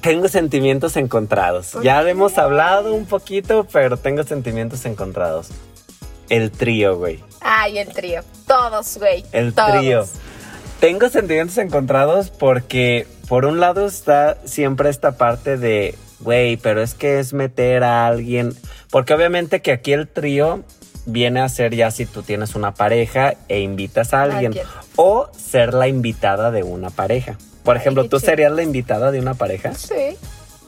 [0.00, 1.68] tengo sentimientos encontrados.
[1.72, 5.48] ¿Por Ya hemos hablado un poquito, pero tengo sentimientos encontrados.
[6.28, 7.20] El trío, güey.
[7.40, 8.22] Ay, el trío.
[8.46, 9.24] Todos, güey.
[9.32, 9.78] El Todos.
[9.78, 10.04] trío.
[10.80, 16.94] Tengo sentimientos encontrados porque por un lado está siempre esta parte de, güey, pero es
[16.94, 18.54] que es meter a alguien,
[18.90, 20.62] porque obviamente que aquí el trío
[21.06, 24.66] viene a ser ya si tú tienes una pareja e invitas a alguien Alguien.
[24.96, 27.38] o ser la invitada de una pareja.
[27.62, 29.72] Por ejemplo, ¿tú serías la invitada de una pareja?
[29.74, 30.16] Sí.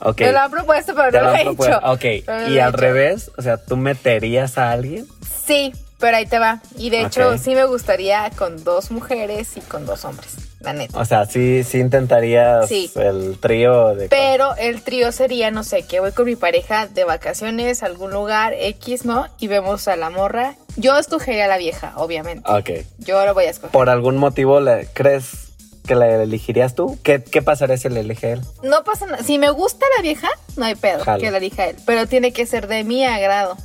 [0.01, 0.21] Ok.
[0.21, 1.77] Me lo han propuesto, pero Te no lo he propuesto.
[1.79, 1.93] hecho.
[1.93, 2.05] Ok.
[2.29, 2.77] No Y al hecho.
[2.79, 5.07] revés, o sea, ¿tú meterías a alguien?
[5.47, 6.61] Sí, pero ahí te va.
[6.77, 10.35] Y de hecho, sí me gustaría con dos mujeres y con dos hombres.
[10.61, 10.99] La neta.
[10.99, 12.91] O sea, sí, sí intentarías Sí.
[12.97, 14.09] el trío de...
[14.09, 18.13] Pero el trío sería, no sé, que voy con mi pareja de vacaciones a algún
[18.13, 19.27] lugar X, ¿no?
[19.39, 20.55] Y vemos a la morra.
[20.77, 22.51] Yo escogería a la vieja, obviamente.
[22.51, 22.71] Ok.
[22.99, 23.73] Yo lo voy a escoger.
[23.73, 25.44] ¿Por algún motivo le crees
[25.87, 26.99] que la elegirías tú?
[27.03, 28.41] ¿Qué, qué pasaría si la elige él?
[28.63, 29.23] No pasa nada.
[29.23, 31.21] Si me gusta la vieja, no hay pedo Jalo.
[31.21, 31.77] que la elija él.
[31.87, 33.57] Pero tiene que ser de mi agrado.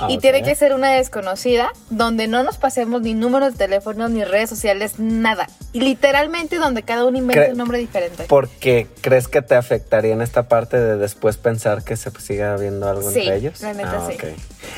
[0.00, 4.08] Ah, y tiene que ser una desconocida donde no nos pasemos ni números de teléfono,
[4.08, 5.48] ni redes sociales, nada.
[5.72, 8.24] Y literalmente donde cada uno invente Cre- un nombre diferente.
[8.28, 12.88] Porque crees que te afectaría en esta parte de después pensar que se siga viendo
[12.88, 13.60] algo Sí, entre ellos.
[13.60, 14.16] la neta, Ah, sí.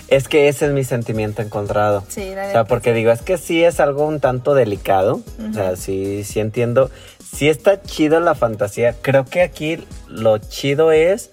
[0.09, 2.05] Es que ese es mi sentimiento encontrado.
[2.09, 5.21] Sí, la O sea, porque digo, es que sí es algo un tanto delicado.
[5.51, 6.91] O sea, sí, sí entiendo.
[7.35, 8.95] Sí está chido la fantasía.
[9.03, 11.31] Creo que aquí lo chido es,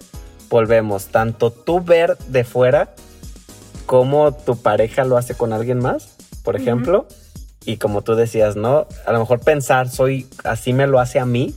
[0.48, 2.90] volvemos, tanto tú ver de fuera
[3.88, 6.10] como tu pareja lo hace con alguien más,
[6.44, 7.06] por ejemplo.
[7.64, 8.86] Y como tú decías, ¿no?
[9.06, 11.54] A lo mejor pensar, soy, así me lo hace a mí.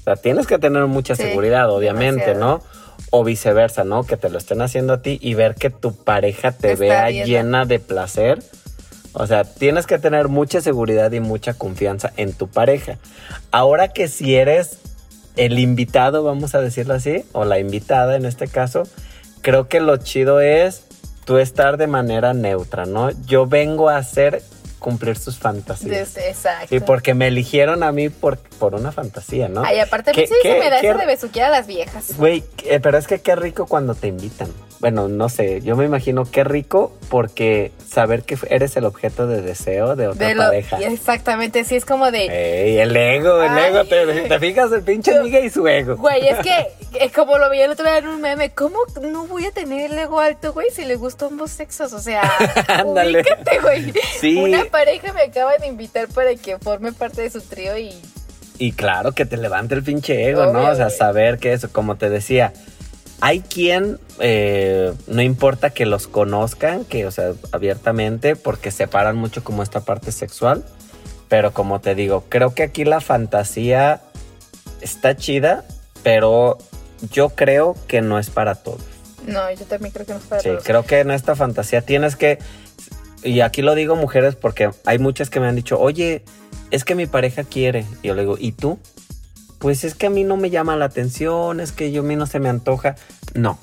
[0.00, 2.58] O sea, tienes que tener mucha Sí, seguridad, obviamente, demasiado.
[2.58, 2.62] ¿no?
[3.12, 4.02] O viceversa, ¿no?
[4.02, 6.80] Que te lo estén haciendo a ti y ver que tu pareja te Te está
[6.84, 7.28] vea viendo.
[7.28, 8.42] llena de placer.
[9.12, 12.98] O sea, tienes que tener mucha seguridad y mucha confianza en tu pareja.
[13.52, 14.78] Ahora que si eres
[15.36, 18.82] el invitado, vamos a decirlo así, o la invitada en este caso,
[19.42, 20.82] creo que lo chido es
[21.28, 23.10] tú estar de manera neutra, ¿no?
[23.26, 24.42] Yo vengo a hacer
[24.78, 26.16] cumplir sus fantasías.
[26.16, 26.74] Exacto.
[26.74, 29.62] Y porque me eligieron a mí por, por una fantasía, ¿no?
[29.62, 31.66] Ay, aparte, ¿Qué- pues sí, qué- se me da qué- eso de besuquear a las
[31.66, 32.16] viejas.
[32.16, 34.48] Güey, eh, pero es que qué rico cuando te invitan.
[34.80, 39.42] Bueno, no sé, yo me imagino qué rico porque saber que eres el objeto de
[39.42, 40.78] deseo de otra De lo- pareja.
[40.78, 42.26] exactamente, sí, es como de...
[42.26, 43.72] Ey, el ego, el Ay.
[43.72, 45.96] ego, te, te fijas el pinche amiga y su ego.
[45.96, 46.68] Güey, es que
[47.00, 48.50] es como lo vi el otro día en un meme.
[48.50, 51.92] ¿Cómo no voy a tener el ego alto, güey, si le gustan ambos sexos?
[51.92, 52.22] O sea,
[52.86, 53.92] ubícate, güey.
[54.20, 54.36] Sí.
[54.36, 57.94] Una pareja me acaba de invitar para que forme parte de su trío y
[58.58, 60.70] Y claro que te levante el pinche ego, ¿no?
[60.70, 60.96] O sea, güey.
[60.96, 62.52] saber que eso, como te decía,
[63.20, 69.44] hay quien, eh, no importa que los conozcan, que, o sea, abiertamente, porque separan mucho
[69.44, 70.64] como esta parte sexual.
[71.28, 74.00] Pero como te digo, creo que aquí la fantasía
[74.80, 75.64] está chida,
[76.02, 76.56] pero
[77.12, 78.80] yo creo que no es para todos.
[79.26, 80.64] no, yo también creo que no es para Sí, todos.
[80.64, 82.38] creo que en esta fantasía tienes que,
[83.22, 86.24] y aquí lo digo mujeres porque hay muchas que me han dicho, oye,
[86.70, 87.84] es que mi pareja quiere.
[88.02, 88.78] Y yo le digo, ¿y tú?
[89.58, 92.16] Pues es que a mí no me llama la atención, es que yo a mí
[92.16, 92.96] no se me antoja.
[93.34, 93.58] No.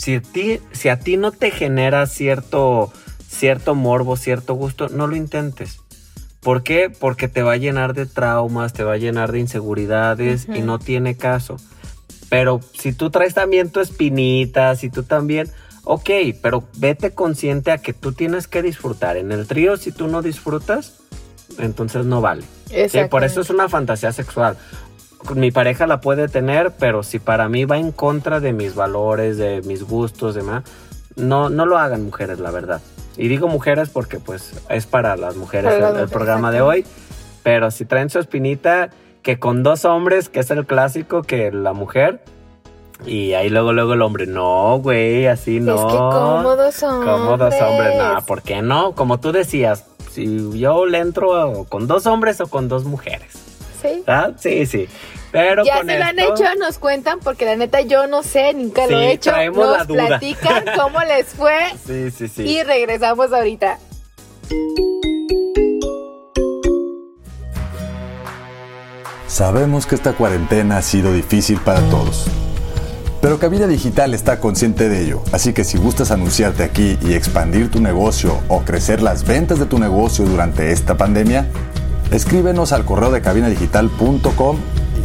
[0.00, 2.90] Si a ti, si a ti no te genera cierto,
[3.28, 5.80] cierto morbo, cierto gusto, no lo intentes.
[6.40, 6.88] ¿Por qué?
[6.88, 10.78] Porque te va a llenar de traumas, te va a llenar de inseguridades y no
[10.78, 11.58] tiene caso.
[12.30, 15.50] Pero si tú traes también tu espinita, si tú también,
[15.84, 16.08] ok,
[16.40, 19.18] pero vete consciente a que tú tienes que disfrutar.
[19.18, 20.94] En el trío, si tú no disfrutas,
[21.58, 22.44] entonces no vale.
[22.88, 24.56] Sí, por eso es una fantasía sexual.
[25.34, 29.36] Mi pareja la puede tener, pero si para mí va en contra de mis valores,
[29.36, 30.64] de mis gustos, demás,
[31.16, 32.80] no, no lo hagan mujeres, la verdad.
[33.16, 36.86] Y digo mujeres porque pues es para las mujeres Para el, programa de hoy.
[37.42, 38.90] Pero si traen su espinita,
[39.22, 42.22] que con dos hombres, que es el clásico, que la mujer,
[43.06, 45.74] y ahí luego, luego el hombre, no, güey, así no.
[45.74, 47.10] Es que cómodos hombres.
[47.10, 48.92] Cómodos hombres, nada, ¿por qué no?
[48.92, 53.49] Como tú decías, si yo le entro con dos hombres o con dos mujeres.
[53.82, 54.02] Sí.
[54.06, 54.30] ¿Ah?
[54.38, 54.88] Sí, sí.
[55.32, 58.52] Pero Ya con se lo han hecho, nos cuentan, porque la neta yo no sé,
[58.52, 59.30] nunca lo he hecho.
[59.30, 60.06] traemos Nos la duda.
[60.08, 61.54] platican cómo les fue
[61.86, 62.42] Sí, sí, sí.
[62.42, 63.78] y regresamos ahorita.
[69.26, 72.26] Sabemos que esta cuarentena ha sido difícil para todos.
[73.20, 77.70] Pero Cabina Digital está consciente de ello, así que si gustas anunciarte aquí y expandir
[77.70, 81.46] tu negocio o crecer las ventas de tu negocio durante esta pandemia,
[82.12, 84.58] escríbenos al correo de cabinadigital.com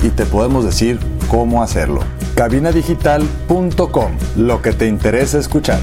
[0.03, 0.99] y te podemos decir
[1.29, 2.01] cómo hacerlo.
[2.35, 5.79] Cabinadigital.com, lo que te interesa escuchar.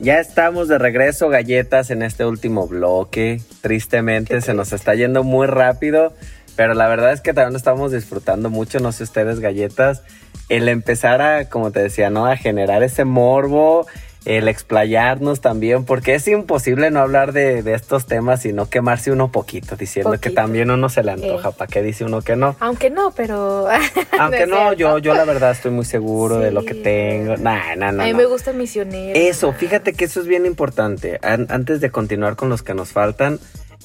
[0.00, 3.42] Ya estamos de regreso, galletas, en este último bloque.
[3.60, 6.14] Tristemente se nos está yendo muy rápido,
[6.56, 10.04] pero la verdad es que también estamos disfrutando mucho, no sé ustedes, galletas,
[10.48, 12.26] el empezar a, como te decía, ¿no?
[12.26, 13.86] A generar ese morbo,
[14.24, 19.10] el explayarnos también, porque es imposible no hablar de, de estos temas y no quemarse
[19.10, 21.52] uno poquito, diciendo que también uno se le antoja, Eh.
[21.56, 22.54] ¿para qué dice uno que no?
[22.60, 23.68] Aunque no, pero.
[24.18, 27.36] Aunque no, yo, yo la verdad estoy muy seguro de lo que tengo.
[27.38, 28.18] Nah, nah, nah, A mí no.
[28.18, 29.18] me gusta misionero.
[29.18, 31.18] Eso, fíjate que eso es bien importante.
[31.22, 33.38] An- antes de continuar con los que nos faltan,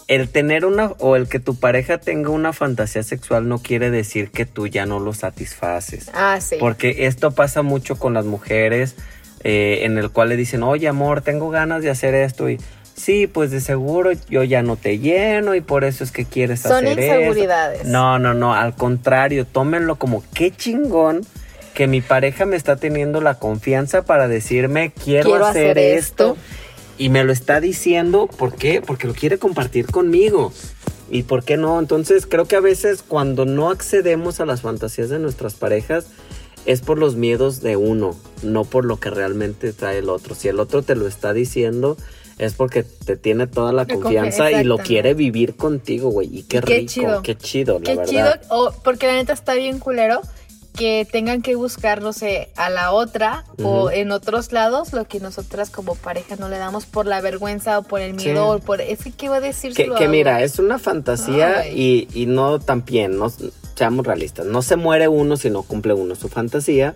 [0.09, 4.31] el tener una o el que tu pareja tenga una fantasía sexual no quiere decir
[4.31, 6.09] que tú ya no lo satisfaces.
[6.13, 6.57] Ah, sí.
[6.59, 8.95] Porque esto pasa mucho con las mujeres,
[9.43, 12.59] eh, en el cual le dicen, oye amor, tengo ganas de hacer esto y
[12.95, 16.61] sí, pues de seguro yo ya no te lleno y por eso es que quieres
[16.61, 17.15] Son hacer eso".
[17.19, 17.85] inseguridades.
[17.85, 21.21] No, no, no, al contrario, tómenlo como qué chingón
[21.73, 26.31] que mi pareja me está teniendo la confianza para decirme quiero, Quiero hacer, hacer esto.
[26.33, 26.37] esto.
[26.99, 28.81] y me lo está diciendo, ¿por qué?
[28.85, 30.53] Porque lo quiere compartir conmigo.
[31.09, 31.79] ¿Y por qué no?
[31.79, 36.05] Entonces creo que a veces cuando no accedemos a las fantasías de nuestras parejas
[36.66, 40.36] es por los miedos de uno, no por lo que realmente trae el otro.
[40.36, 41.97] Si el otro te lo está diciendo
[42.39, 46.28] es porque te tiene toda la confianza y lo quiere vivir contigo, güey.
[46.39, 47.22] Y qué, Y qué rico, chido.
[47.22, 48.09] qué chido, la Qué verdad.
[48.11, 50.20] chido, o- porque la neta está bien culero
[50.76, 55.20] que tengan que buscar, no sé, a la otra o en otros lados lo que
[55.20, 58.61] nosotras como pareja no le damos por la vergüenza o por el miedo Sí.
[58.64, 58.82] o por...
[58.82, 62.59] Es que, ¿qué va a decir Que, que mira, es una fantasía y, y no
[62.59, 63.30] también, no
[63.76, 64.45] seamos realistas.
[64.45, 66.95] No se muere uno si no cumple uno su fantasía,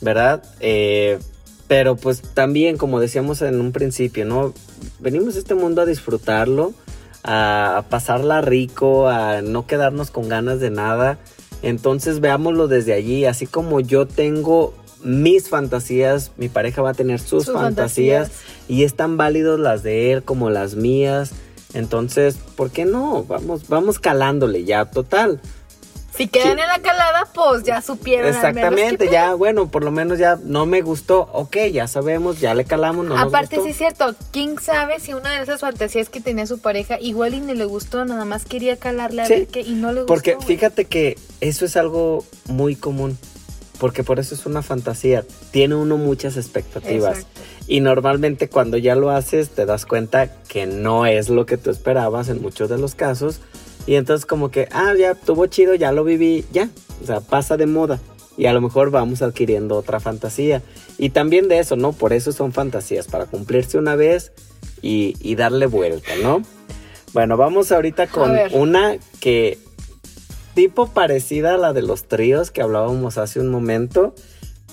[0.00, 0.42] ¿verdad?
[0.60, 1.18] Eh,
[1.66, 4.52] pero pues también, como decíamos en un principio, ¿no?
[5.00, 6.74] Venimos a este mundo a disfrutarlo,
[7.22, 11.18] a, pasarla rico, a no quedarnos con ganas de nada.
[11.62, 17.20] Entonces veámoslo desde allí, así como yo tengo mis fantasías, mi pareja va a tener
[17.20, 18.68] sus, Sus fantasías, fantasías.
[18.68, 21.32] y es tan válido las de él como las mías.
[21.72, 23.24] Entonces, ¿por qué no?
[23.24, 25.40] Vamos, vamos calándole ya, total.
[26.16, 26.62] Si quedan Sí.
[26.62, 28.28] en la calada, pues ya supieron.
[28.28, 32.64] Exactamente, ya, bueno, por lo menos ya no me gustó, ok, ya sabemos, ya le
[32.64, 33.64] calamos, no nos Aparte, gustó.
[33.64, 37.34] sí es cierto, quién sabe si una de esas fantasías que tenía su pareja igual
[37.34, 40.02] y ni le gustó, nada más quería calarle a Sí, ver qué y no le
[40.02, 40.06] gustó.
[40.06, 40.46] Porque güey.
[40.46, 43.18] fíjate que eso es algo muy común,
[43.80, 47.18] porque por eso es una fantasía, tiene uno muchas expectativas.
[47.18, 47.40] Exacto.
[47.66, 51.70] Y normalmente cuando ya lo haces te das cuenta que no es lo que tú
[51.70, 53.40] esperabas en muchos de los casos.
[53.86, 56.68] Y entonces como que, ah, ya estuvo chido, ya lo viví, ya.
[57.02, 58.00] O sea, pasa de moda.
[58.36, 60.62] Y a lo mejor vamos adquiriendo otra fantasía.
[60.98, 61.92] Y también de eso, ¿no?
[61.92, 64.32] Por eso son fantasías, para cumplirse una vez
[64.82, 66.42] y, y darle vuelta, ¿no?
[67.12, 69.58] Bueno, vamos ahorita con una que
[70.54, 74.14] tipo parecida a la de los tríos que hablábamos hace un momento,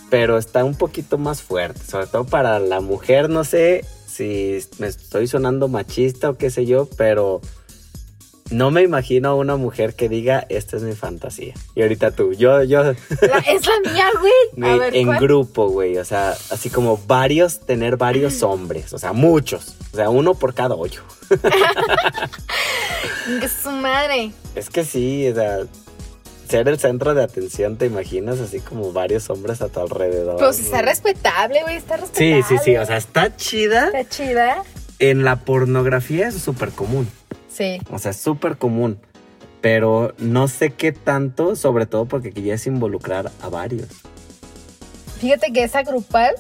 [0.10, 4.88] pero está un poquito más fuerte, sobre todo para la mujer, no sé si me
[4.88, 7.42] estoy sonando machista o qué sé yo, pero
[8.52, 11.54] no me imagino a una mujer que diga, esta es mi fantasía.
[11.74, 14.72] Y ahorita tú, yo, yo, La- es la mía, güey.
[14.74, 15.20] A ver, en ¿cuál?
[15.20, 20.10] grupo, güey, o sea, así como varios, tener varios hombres, o sea, muchos, o sea,
[20.10, 21.02] uno por cada hoyo.
[23.42, 24.32] Es su madre.
[24.56, 25.60] Es que sí, o sea,
[26.50, 28.40] ser el centro de atención, ¿te imaginas?
[28.40, 30.38] Así como varios hombres a tu alrededor.
[30.38, 30.90] Pues está güey.
[30.90, 32.02] respetable, güey, está Sí,
[32.34, 32.44] respetable.
[32.44, 33.86] sí, sí, o sea, está chida.
[33.88, 34.64] Está chida.
[35.00, 37.08] En la pornografía es súper común,
[37.54, 37.80] Sí.
[37.92, 39.00] o sea, es súper común.
[39.62, 43.88] Pero no sé qué tanto, sobre todo porque aquí ya es involucrar a varios.
[45.20, 46.34] Fíjate que esa grupal,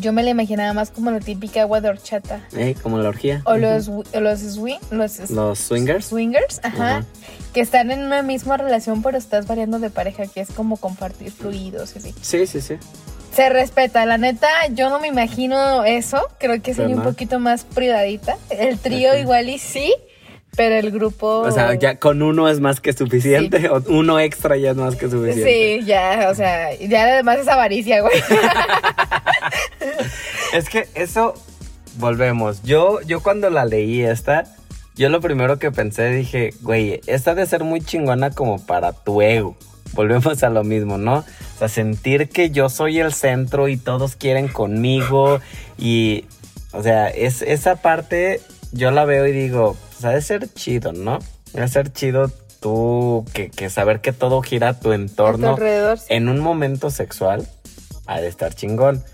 [0.00, 2.40] yo me la imaginaba más como la típica agua de horchata.
[2.56, 3.42] Eh, como la orgía.
[3.46, 6.06] O los, los, swing, los, Los swingers.
[6.06, 7.06] swingers, ajá, Ajá.
[7.52, 11.32] que están en una misma relación, pero estás variando de pareja, que es como compartir
[11.32, 12.14] fluidos y así.
[12.22, 12.76] Sí, sí, sí.
[13.34, 17.64] Se respeta, la neta, yo no me imagino eso, creo que sería un poquito más
[17.64, 18.36] privadita.
[18.50, 19.18] El trío Ajá.
[19.18, 19.92] igual y sí,
[20.56, 21.40] pero el grupo...
[21.40, 24.94] O sea, ya con uno es más que suficiente, o uno extra ya es más
[24.94, 25.80] que suficiente.
[25.80, 28.14] Sí, ya, o sea, ya además es avaricia, güey.
[30.52, 31.34] Es que eso,
[31.96, 32.62] volvemos.
[32.62, 34.44] Yo, yo cuando la leí esta,
[34.94, 39.20] yo lo primero que pensé dije, güey, esta de ser muy chingona como para tu
[39.20, 39.56] ego.
[39.92, 41.18] Volvemos a lo mismo, ¿no?
[41.18, 45.40] O sea, sentir que yo soy el centro y todos quieren conmigo
[45.78, 46.24] y,
[46.72, 48.40] o sea, es, esa parte
[48.72, 51.20] yo la veo y digo, pues ha de ser chido, ¿no?
[51.56, 52.30] Ha de ser chido
[52.60, 55.98] tú, que, que saber que todo gira a tu A tu entorno alrededor.
[55.98, 56.06] sí.
[56.08, 57.46] en un momento sexual
[58.06, 59.04] ha de estar chingón.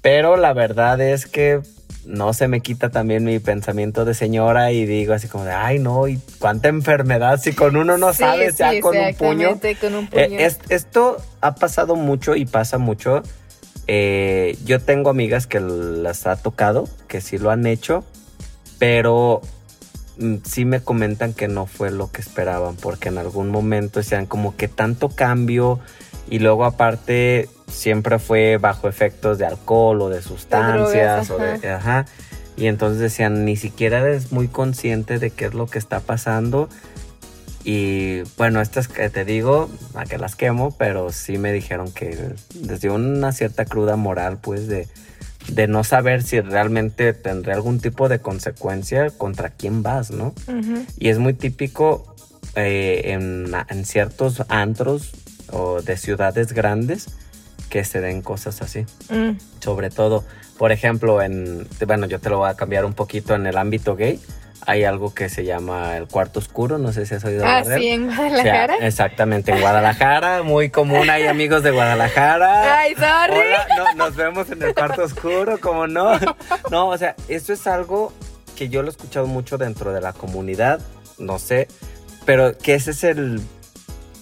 [0.00, 1.60] Pero la verdad es que
[2.04, 5.78] no se me quita también mi pensamiento de señora y digo así como de, ay
[5.78, 9.48] no, y cuánta enfermedad si con uno no Sí, sabes ya con un puño.
[9.50, 10.22] exactamente, con un puño.
[10.22, 13.22] Eh, es- esto ha pasado mucho y pasa mucho.
[13.86, 18.04] Eh, yo tengo amigas que las ha tocado, que sí lo han hecho,
[18.78, 19.40] pero
[20.18, 24.26] mm, sí me comentan que no fue lo que esperaban, porque en algún momento decían
[24.26, 25.80] como que tanto cambio
[26.28, 32.06] y luego aparte siempre fue bajo efectos de alcohol o de sustancias o de, ajá.
[32.56, 36.68] Y entonces decían, ni siquiera eres muy consciente de qué es lo que está pasando.
[37.64, 42.34] Y bueno, estas que te digo, a que las quemo, pero sí me dijeron que
[42.60, 44.88] les dio una cierta cruda moral, pues, de,
[45.48, 50.34] de no saber si realmente tendré algún tipo de consecuencia contra quién vas, ¿no?
[50.98, 52.14] Y es muy típico
[52.56, 55.12] eh, en, en ciertos antros
[55.52, 57.08] o de ciudades grandes
[57.70, 58.84] que se den cosas así.
[59.08, 59.32] Mm.
[59.60, 60.24] Sobre todo,
[60.58, 63.96] por ejemplo, en, bueno, yo te lo voy a cambiar un poquito en el ámbito
[63.96, 64.20] gay.
[64.64, 67.78] Hay algo que se llama el cuarto oscuro, no sé si has oído Ah, hablar
[67.78, 67.82] él.
[67.82, 68.76] sí, en O sea, Guadalajara.
[68.86, 72.78] exactamente, en Guadalajara, muy común, hay amigos de Guadalajara.
[72.78, 73.38] Ay, sorry.
[73.40, 76.12] Hola, no, nos vemos en el cuarto oscuro, como no.
[76.70, 78.12] No, o sea, esto es algo
[78.54, 80.80] que yo lo he escuchado mucho dentro de la comunidad,
[81.18, 81.66] no sé,
[82.24, 83.40] pero que ese es el,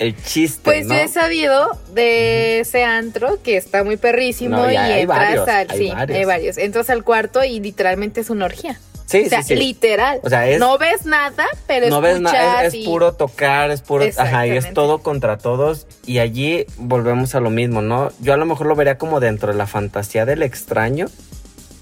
[0.00, 0.94] el chiste, Pues ¿no?
[0.94, 5.48] yo he sabido de ese antro que está muy perrísimo No, y hay entras varios,
[5.48, 6.18] al hay sí, varios.
[6.18, 6.58] hay varios.
[6.58, 8.80] Entras al cuarto y literalmente es una orgía.
[9.06, 9.56] Sí, o sea, sí, sí.
[9.56, 10.20] literal.
[10.22, 13.82] O sea, es- no ves nada, pero no ves nada, es, es puro tocar, es
[13.82, 15.86] puro, ajá, y es todo contra todos.
[16.06, 18.10] Y allí volvemos a lo mismo, ¿no?
[18.20, 21.06] Yo a lo mejor lo vería como dentro de la fantasía del extraño,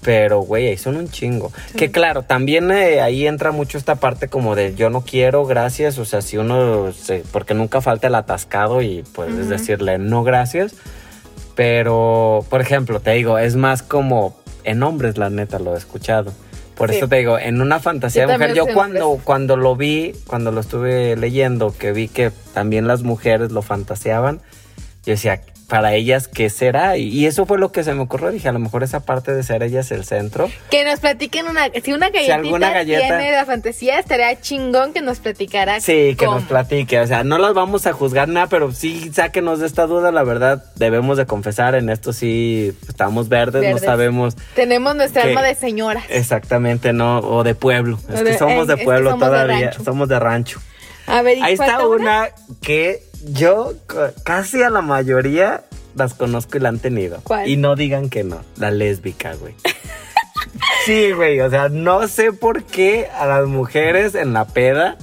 [0.01, 1.51] pero güey, ahí son un chingo.
[1.75, 5.97] Que claro, también eh, ahí entra mucho esta parte como de yo no quiero, gracias.
[5.97, 9.49] O sea, si uno, se, porque nunca falta el atascado y pues es Ujú.
[9.49, 10.73] decirle no, gracias.
[11.55, 16.31] Pero, por ejemplo, te digo, es más como en hombres, la neta, lo he escuchado.
[16.75, 16.97] Por Sí.
[16.97, 19.25] eso te digo, en una fantasía Yo de mujer, yo cuando, hombres.
[19.25, 24.37] cuando lo vi, cuando lo estuve leyendo, que vi que también las mujeres lo fantaseaban,
[25.05, 26.97] yo decía, para ellas qué será.
[26.97, 28.31] Y, eso fue lo que se me ocurrió.
[28.31, 30.49] Dije, a lo mejor esa parte de ser ellas el centro.
[30.69, 35.01] Que nos platiquen una, si una galletita alguna galleta- tiene la fantasía, estaría chingón que
[35.01, 35.79] nos platicara.
[35.79, 36.99] Sí, que nos platique.
[36.99, 40.11] O sea, no las vamos a juzgar nada, pero sí sáquenos de esta duda.
[40.11, 43.81] La verdad, debemos de confesar, en esto sí estamos verdes, Verdes.
[43.81, 46.03] no sabemos Tenemos nuestra Que- alma de señora.
[46.09, 47.99] exactamente, no, o de pueblo.
[48.09, 50.59] Es O que de- somos eh, de es que pueblo somos todavía, somos de rancho.
[51.07, 52.29] A ver, ¿y Ahí está una
[52.61, 55.63] que yo ca- casi a la mayoría
[55.95, 57.19] las conozco y la han tenido.
[57.23, 57.47] ¿Cuál?
[57.49, 59.53] Y no digan que no, la lésbica, güey.
[60.85, 64.97] sí, güey, o sea, no sé por qué a las mujeres en la peda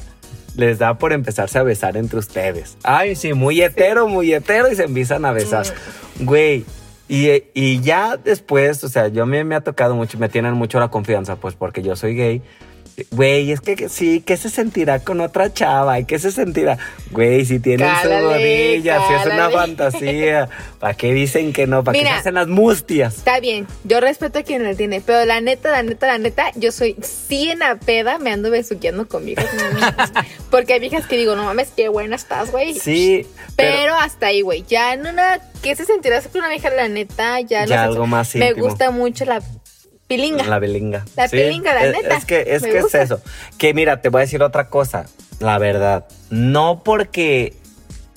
[0.57, 2.79] les da por empezarse a besar entre ustedes.
[2.83, 5.67] Ay, sí, muy hetero, muy hetero y se empiezan a besar.
[6.21, 6.65] Güey,
[7.09, 10.55] y, y ya después, o sea, yo a mí me ha tocado mucho, me tienen
[10.55, 12.43] mucho la confianza, pues porque yo soy gay.
[13.11, 16.01] Güey, es que que sí, ¿qué se sentirá con otra chava?
[16.01, 16.79] ¿Y qué se sentirá?
[17.11, 21.85] Güey, si tienen su Cálale, rodilla, si es una fantasía, ¿para qué dicen que no?
[21.85, 23.17] ¿Para qué se hacen las mustias?
[23.19, 26.51] Está bien, yo respeto a quien la tiene, pero la neta, la neta, la neta,
[26.55, 29.47] yo soy sí en la peda, me ando besuqueando con viejas.
[30.51, 32.75] Porque hay viejas que digo, no mames, qué buena estás, güey.
[32.75, 33.27] Sí,
[33.57, 34.65] Pero, pero, hasta ahí, güey.
[34.69, 35.39] Ya en una.
[35.63, 36.71] ¿Qué se sentirá con una vieja?
[36.71, 37.67] La neta, ya.
[37.67, 38.67] Ya algo más Me íntimo.
[38.69, 39.43] gusta mucho la
[40.07, 40.45] pilinga.
[40.45, 41.05] la belinga.
[41.17, 43.21] La pilinga, la es, neta, Es que, es, que es eso.
[43.59, 45.07] Que mira, te voy a decir otra cosa.
[45.41, 47.55] La verdad, no porque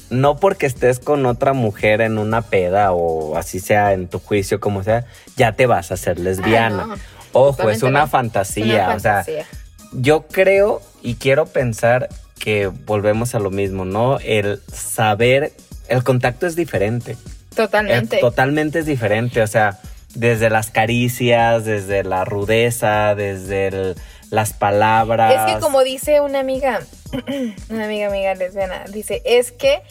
[0.10, 4.60] no porque estés con otra mujer en una peda o así sea en tu juicio
[4.60, 6.84] como sea, ya te vas a hacer lesbiana.
[6.84, 6.96] Ah, no.
[7.32, 9.46] Ojo, es una fantasía, Una o sea, fantasía.
[9.94, 12.10] yo creo y quiero pensar
[12.40, 14.20] que volvemos a lo mismo, ¿no?
[14.20, 15.54] El saber,
[15.90, 17.18] el contacto es diferente.
[17.56, 18.18] Totalmente.
[18.18, 19.80] Totalmente es diferente, o sea,
[20.16, 23.96] desde las caricias, desde la rudeza, desde el-
[24.30, 25.48] las palabras.
[25.50, 26.82] Es que como dice una amiga,
[27.70, 29.82] una amiga amiga lesbiana, dice, es que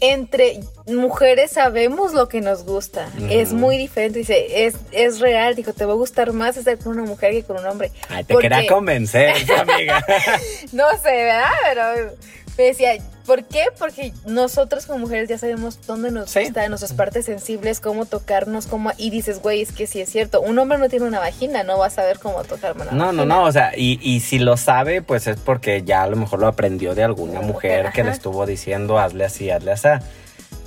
[0.00, 3.08] entre mujeres sabemos lo que nos gusta.
[3.30, 4.18] Es muy diferente.
[4.18, 5.54] Dice, es, es real.
[5.54, 7.92] Dijo, te va a gustar más estar con una mujer que con un hombre.
[8.08, 10.04] Ay, te Porque- quería convencer, amiga.
[10.72, 11.50] No sé, ¿verdad?
[11.68, 12.12] Pero
[12.58, 12.90] me decía,
[13.26, 13.64] ¿por qué?
[13.78, 16.40] Porque nosotros como mujeres ya sabemos dónde nos Sí.
[16.44, 18.90] gusta, nuestras partes sensibles, cómo tocarnos, cómo...
[18.98, 20.40] Y dices, güey, es que sí es cierto.
[20.42, 23.22] Un hombre no tiene una vagina, no va a saber cómo tocarme una No, no,
[23.22, 23.24] vagina.
[23.34, 26.40] no, o sea, y, y si lo sabe, pues es porque ya a lo mejor
[26.40, 29.88] lo aprendió de alguna mujer que le estuvo diciendo, hazle así, hazle así.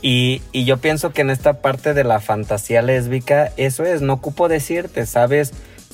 [0.02, 4.14] Y, y yo pienso que en esta parte de la fantasía lésbica, eso es, no
[4.14, 5.52] ocupo decirte, ¿sabes?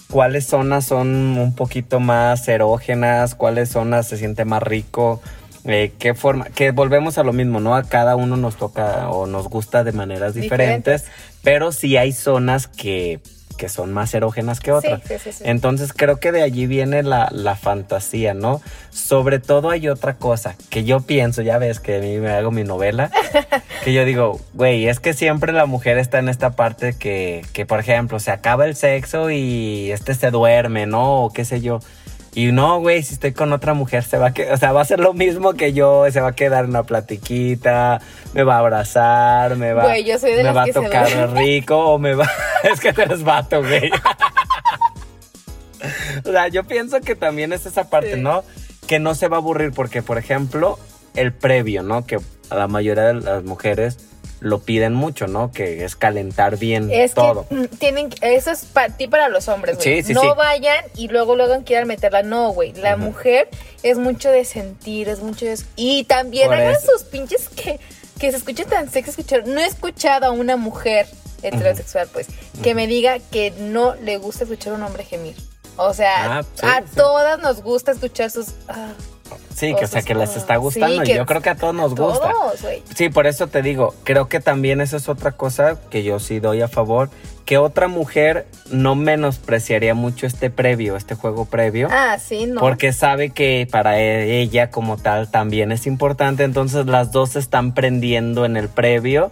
[0.10, 5.22] cuáles zonas son un poquito más erógenas, cuáles zonas se siente más rico,
[5.66, 7.76] eh, qué forma, que volvemos a lo mismo, ¿no?
[7.76, 11.06] A cada uno nos toca o nos gusta de maneras diferentes,
[11.44, 13.20] pero sí hay zonas que,
[13.58, 15.02] que son más erógenas que otras.
[15.08, 15.44] sí, sí, sí.
[15.46, 18.60] Entonces creo que de allí viene la, la fantasía, ¿no?
[18.90, 22.50] Sobre todo hay otra cosa que yo pienso, ya ves que a mí me hago
[22.50, 23.12] mi novela,
[23.84, 27.68] que yo digo, güey, es que siempre la mujer está en esta parte que, que,
[27.68, 31.26] por ejemplo, se acaba el sexo y este se duerme, ¿no?
[31.26, 31.82] O qué sé yo.
[32.34, 34.82] Y no, güey, si estoy con otra mujer, se va a que, o sea, va
[34.82, 38.00] a ser lo mismo que yo, se va a quedar en una platiquita,
[38.34, 41.78] me va a abrazar, me va, Güey, yo soy de me va a tocar rico,
[41.78, 42.30] o me va,
[42.64, 43.92] es que tú eres vato, güey.
[46.26, 48.22] O sea, yo pienso que también es esa parte, Sí.
[48.22, 48.44] ¿no?
[48.88, 50.78] Que no se va a aburrir porque, por ejemplo,
[51.16, 52.06] el previo, ¿no?
[52.06, 52.20] Que
[52.50, 53.98] a la mayoría de las mujeres
[54.42, 55.52] lo piden mucho, ¿no?
[55.52, 57.48] Que es calentar bien Es todo.
[57.48, 60.02] que mm, tienen, eso es para ti para los hombres, güey.
[60.02, 60.28] Sí, sí, no sí.
[60.36, 62.24] vayan y luego luego quieran meterla.
[62.24, 62.74] No, güey.
[62.74, 63.48] La mujer
[63.84, 65.58] es mucho de sentir, es mucho de...
[65.76, 66.92] Y también Por hagan eso.
[66.92, 67.80] sus pinches que,
[68.20, 69.48] que se escuche tan sexy escuchar.
[69.48, 71.08] No he escuchado a una mujer
[71.44, 72.28] heterosexual, pues,
[72.64, 75.36] que me diga que no le gusta escuchar a un hombre gemir.
[75.78, 76.96] O sea, Ah, sí, a sí.
[76.96, 78.48] todas nos gusta escuchar sus...
[78.68, 78.90] ah,
[79.56, 81.04] Sí, que o sea, que les está Sí, gustando.
[81.04, 82.32] que- Yo creo que a todos nos gusta.
[82.32, 82.84] Todos, güey.
[82.96, 86.40] Sí, por eso te digo, creo que también esa es otra cosa que yo sí
[86.40, 87.10] doy a favor,
[87.46, 91.88] que otra mujer no menospreciaría mucho este previo, este juego previo.
[91.92, 92.60] Ah, sí, no.
[92.62, 98.46] Porque sabe que para ella como tal también es importante, entonces las dos están prendiendo
[98.46, 99.32] en el previo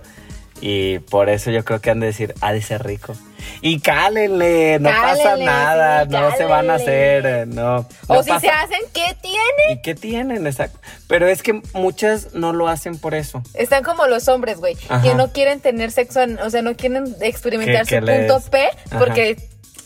[0.61, 3.15] y por eso yo creo que han de decir, ha de ser rico.
[3.61, 7.87] Y cálenle, no pasa nada, sí, no se van a hacer, eh, no.
[8.07, 9.73] o no si pasa- se hacen, ¿qué tiene?
[9.73, 10.45] ¿Y qué tienen?
[10.45, 10.77] Exacto.
[11.07, 13.41] Pero es que muchas no lo hacen por eso.
[13.53, 17.85] Están como los hombres, güey, que no quieren tener sexo, o sea, no quieren experimentar
[17.85, 18.99] su les- punto P, Ajá.
[18.99, 19.37] porque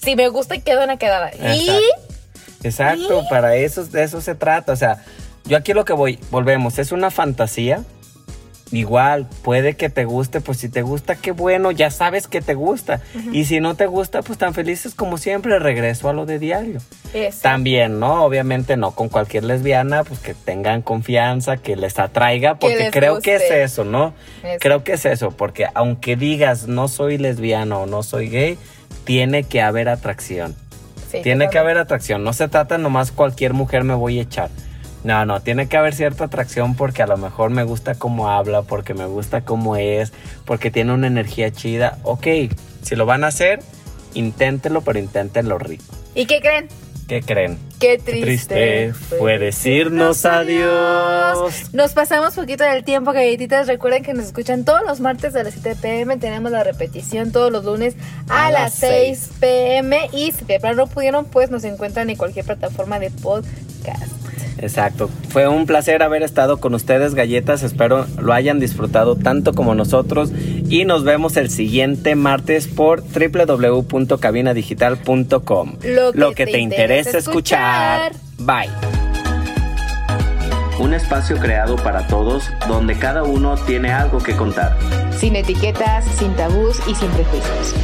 [0.04, 1.32] si me gusta, queda una quedada.
[1.36, 1.84] Y Exacto.
[2.64, 4.72] Exacto, para eso, de eso se trata.
[4.72, 5.04] O sea,
[5.46, 7.84] yo aquí lo que voy, volvemos, es una fantasía.
[8.74, 12.56] Igual, puede que te guste, pues si te gusta, qué bueno, ya sabes que te
[12.56, 13.02] gusta.
[13.32, 16.80] Y si no te gusta, pues tan felices como siempre, regreso a lo de diario.
[17.14, 17.40] Eso.
[17.42, 18.26] También, ¿no?
[18.26, 23.20] Obviamente no con cualquier lesbiana, pues que tengan confianza, que les atraiga, porque les creo
[23.20, 24.14] que es eso, ¿no?
[24.44, 24.58] Eso.
[24.60, 28.58] Creo que es eso, porque aunque digas no soy lesbiana o no soy gay,
[29.04, 30.56] tiene que haber atracción.
[31.12, 32.24] Sí, tiene que haber atracción.
[32.24, 34.50] No se trata nomás cualquier mujer me voy a echar.
[35.04, 38.62] No, no, tiene que haber cierta atracción porque a lo mejor me gusta cómo habla,
[38.62, 40.14] porque me gusta cómo es,
[40.46, 41.98] porque tiene una energía chida.
[42.04, 42.28] Ok,
[42.82, 43.60] si lo van a hacer,
[44.14, 45.84] inténtelo, pero inténtenlo rico.
[46.16, 46.68] ¿Y qué creen?
[47.08, 47.58] ¿Qué creen?
[47.80, 51.74] Qué Qué triste, fue decirnos adiós.
[51.74, 53.68] Nos pasamos poquito del tiempo, galletitas.
[53.68, 56.16] Recuerden que nos escuchan todos los martes a las 7 pm.
[56.18, 57.96] Tenemos la repetición todos los lunes
[58.30, 60.10] a, las 6 pm.
[60.14, 64.23] Y si de plano no pudieron, pues nos encuentran en cualquier plataforma de podcast.
[64.64, 65.10] Exacto.
[65.30, 67.64] Fue un placer haber estado con ustedes, galletas.
[67.64, 70.32] Espero lo hayan disfrutado tanto como nosotros.
[70.70, 75.74] Y nos vemos el siguiente martes por www.cabinadigital.com.
[76.14, 78.14] Lo que te interesa escuchar.
[78.38, 78.70] Bye.
[80.80, 84.78] Un espacio creado para todos donde cada uno tiene algo que contar.
[85.18, 87.76] Sin etiquetas, sin tabús y sin prejuicios.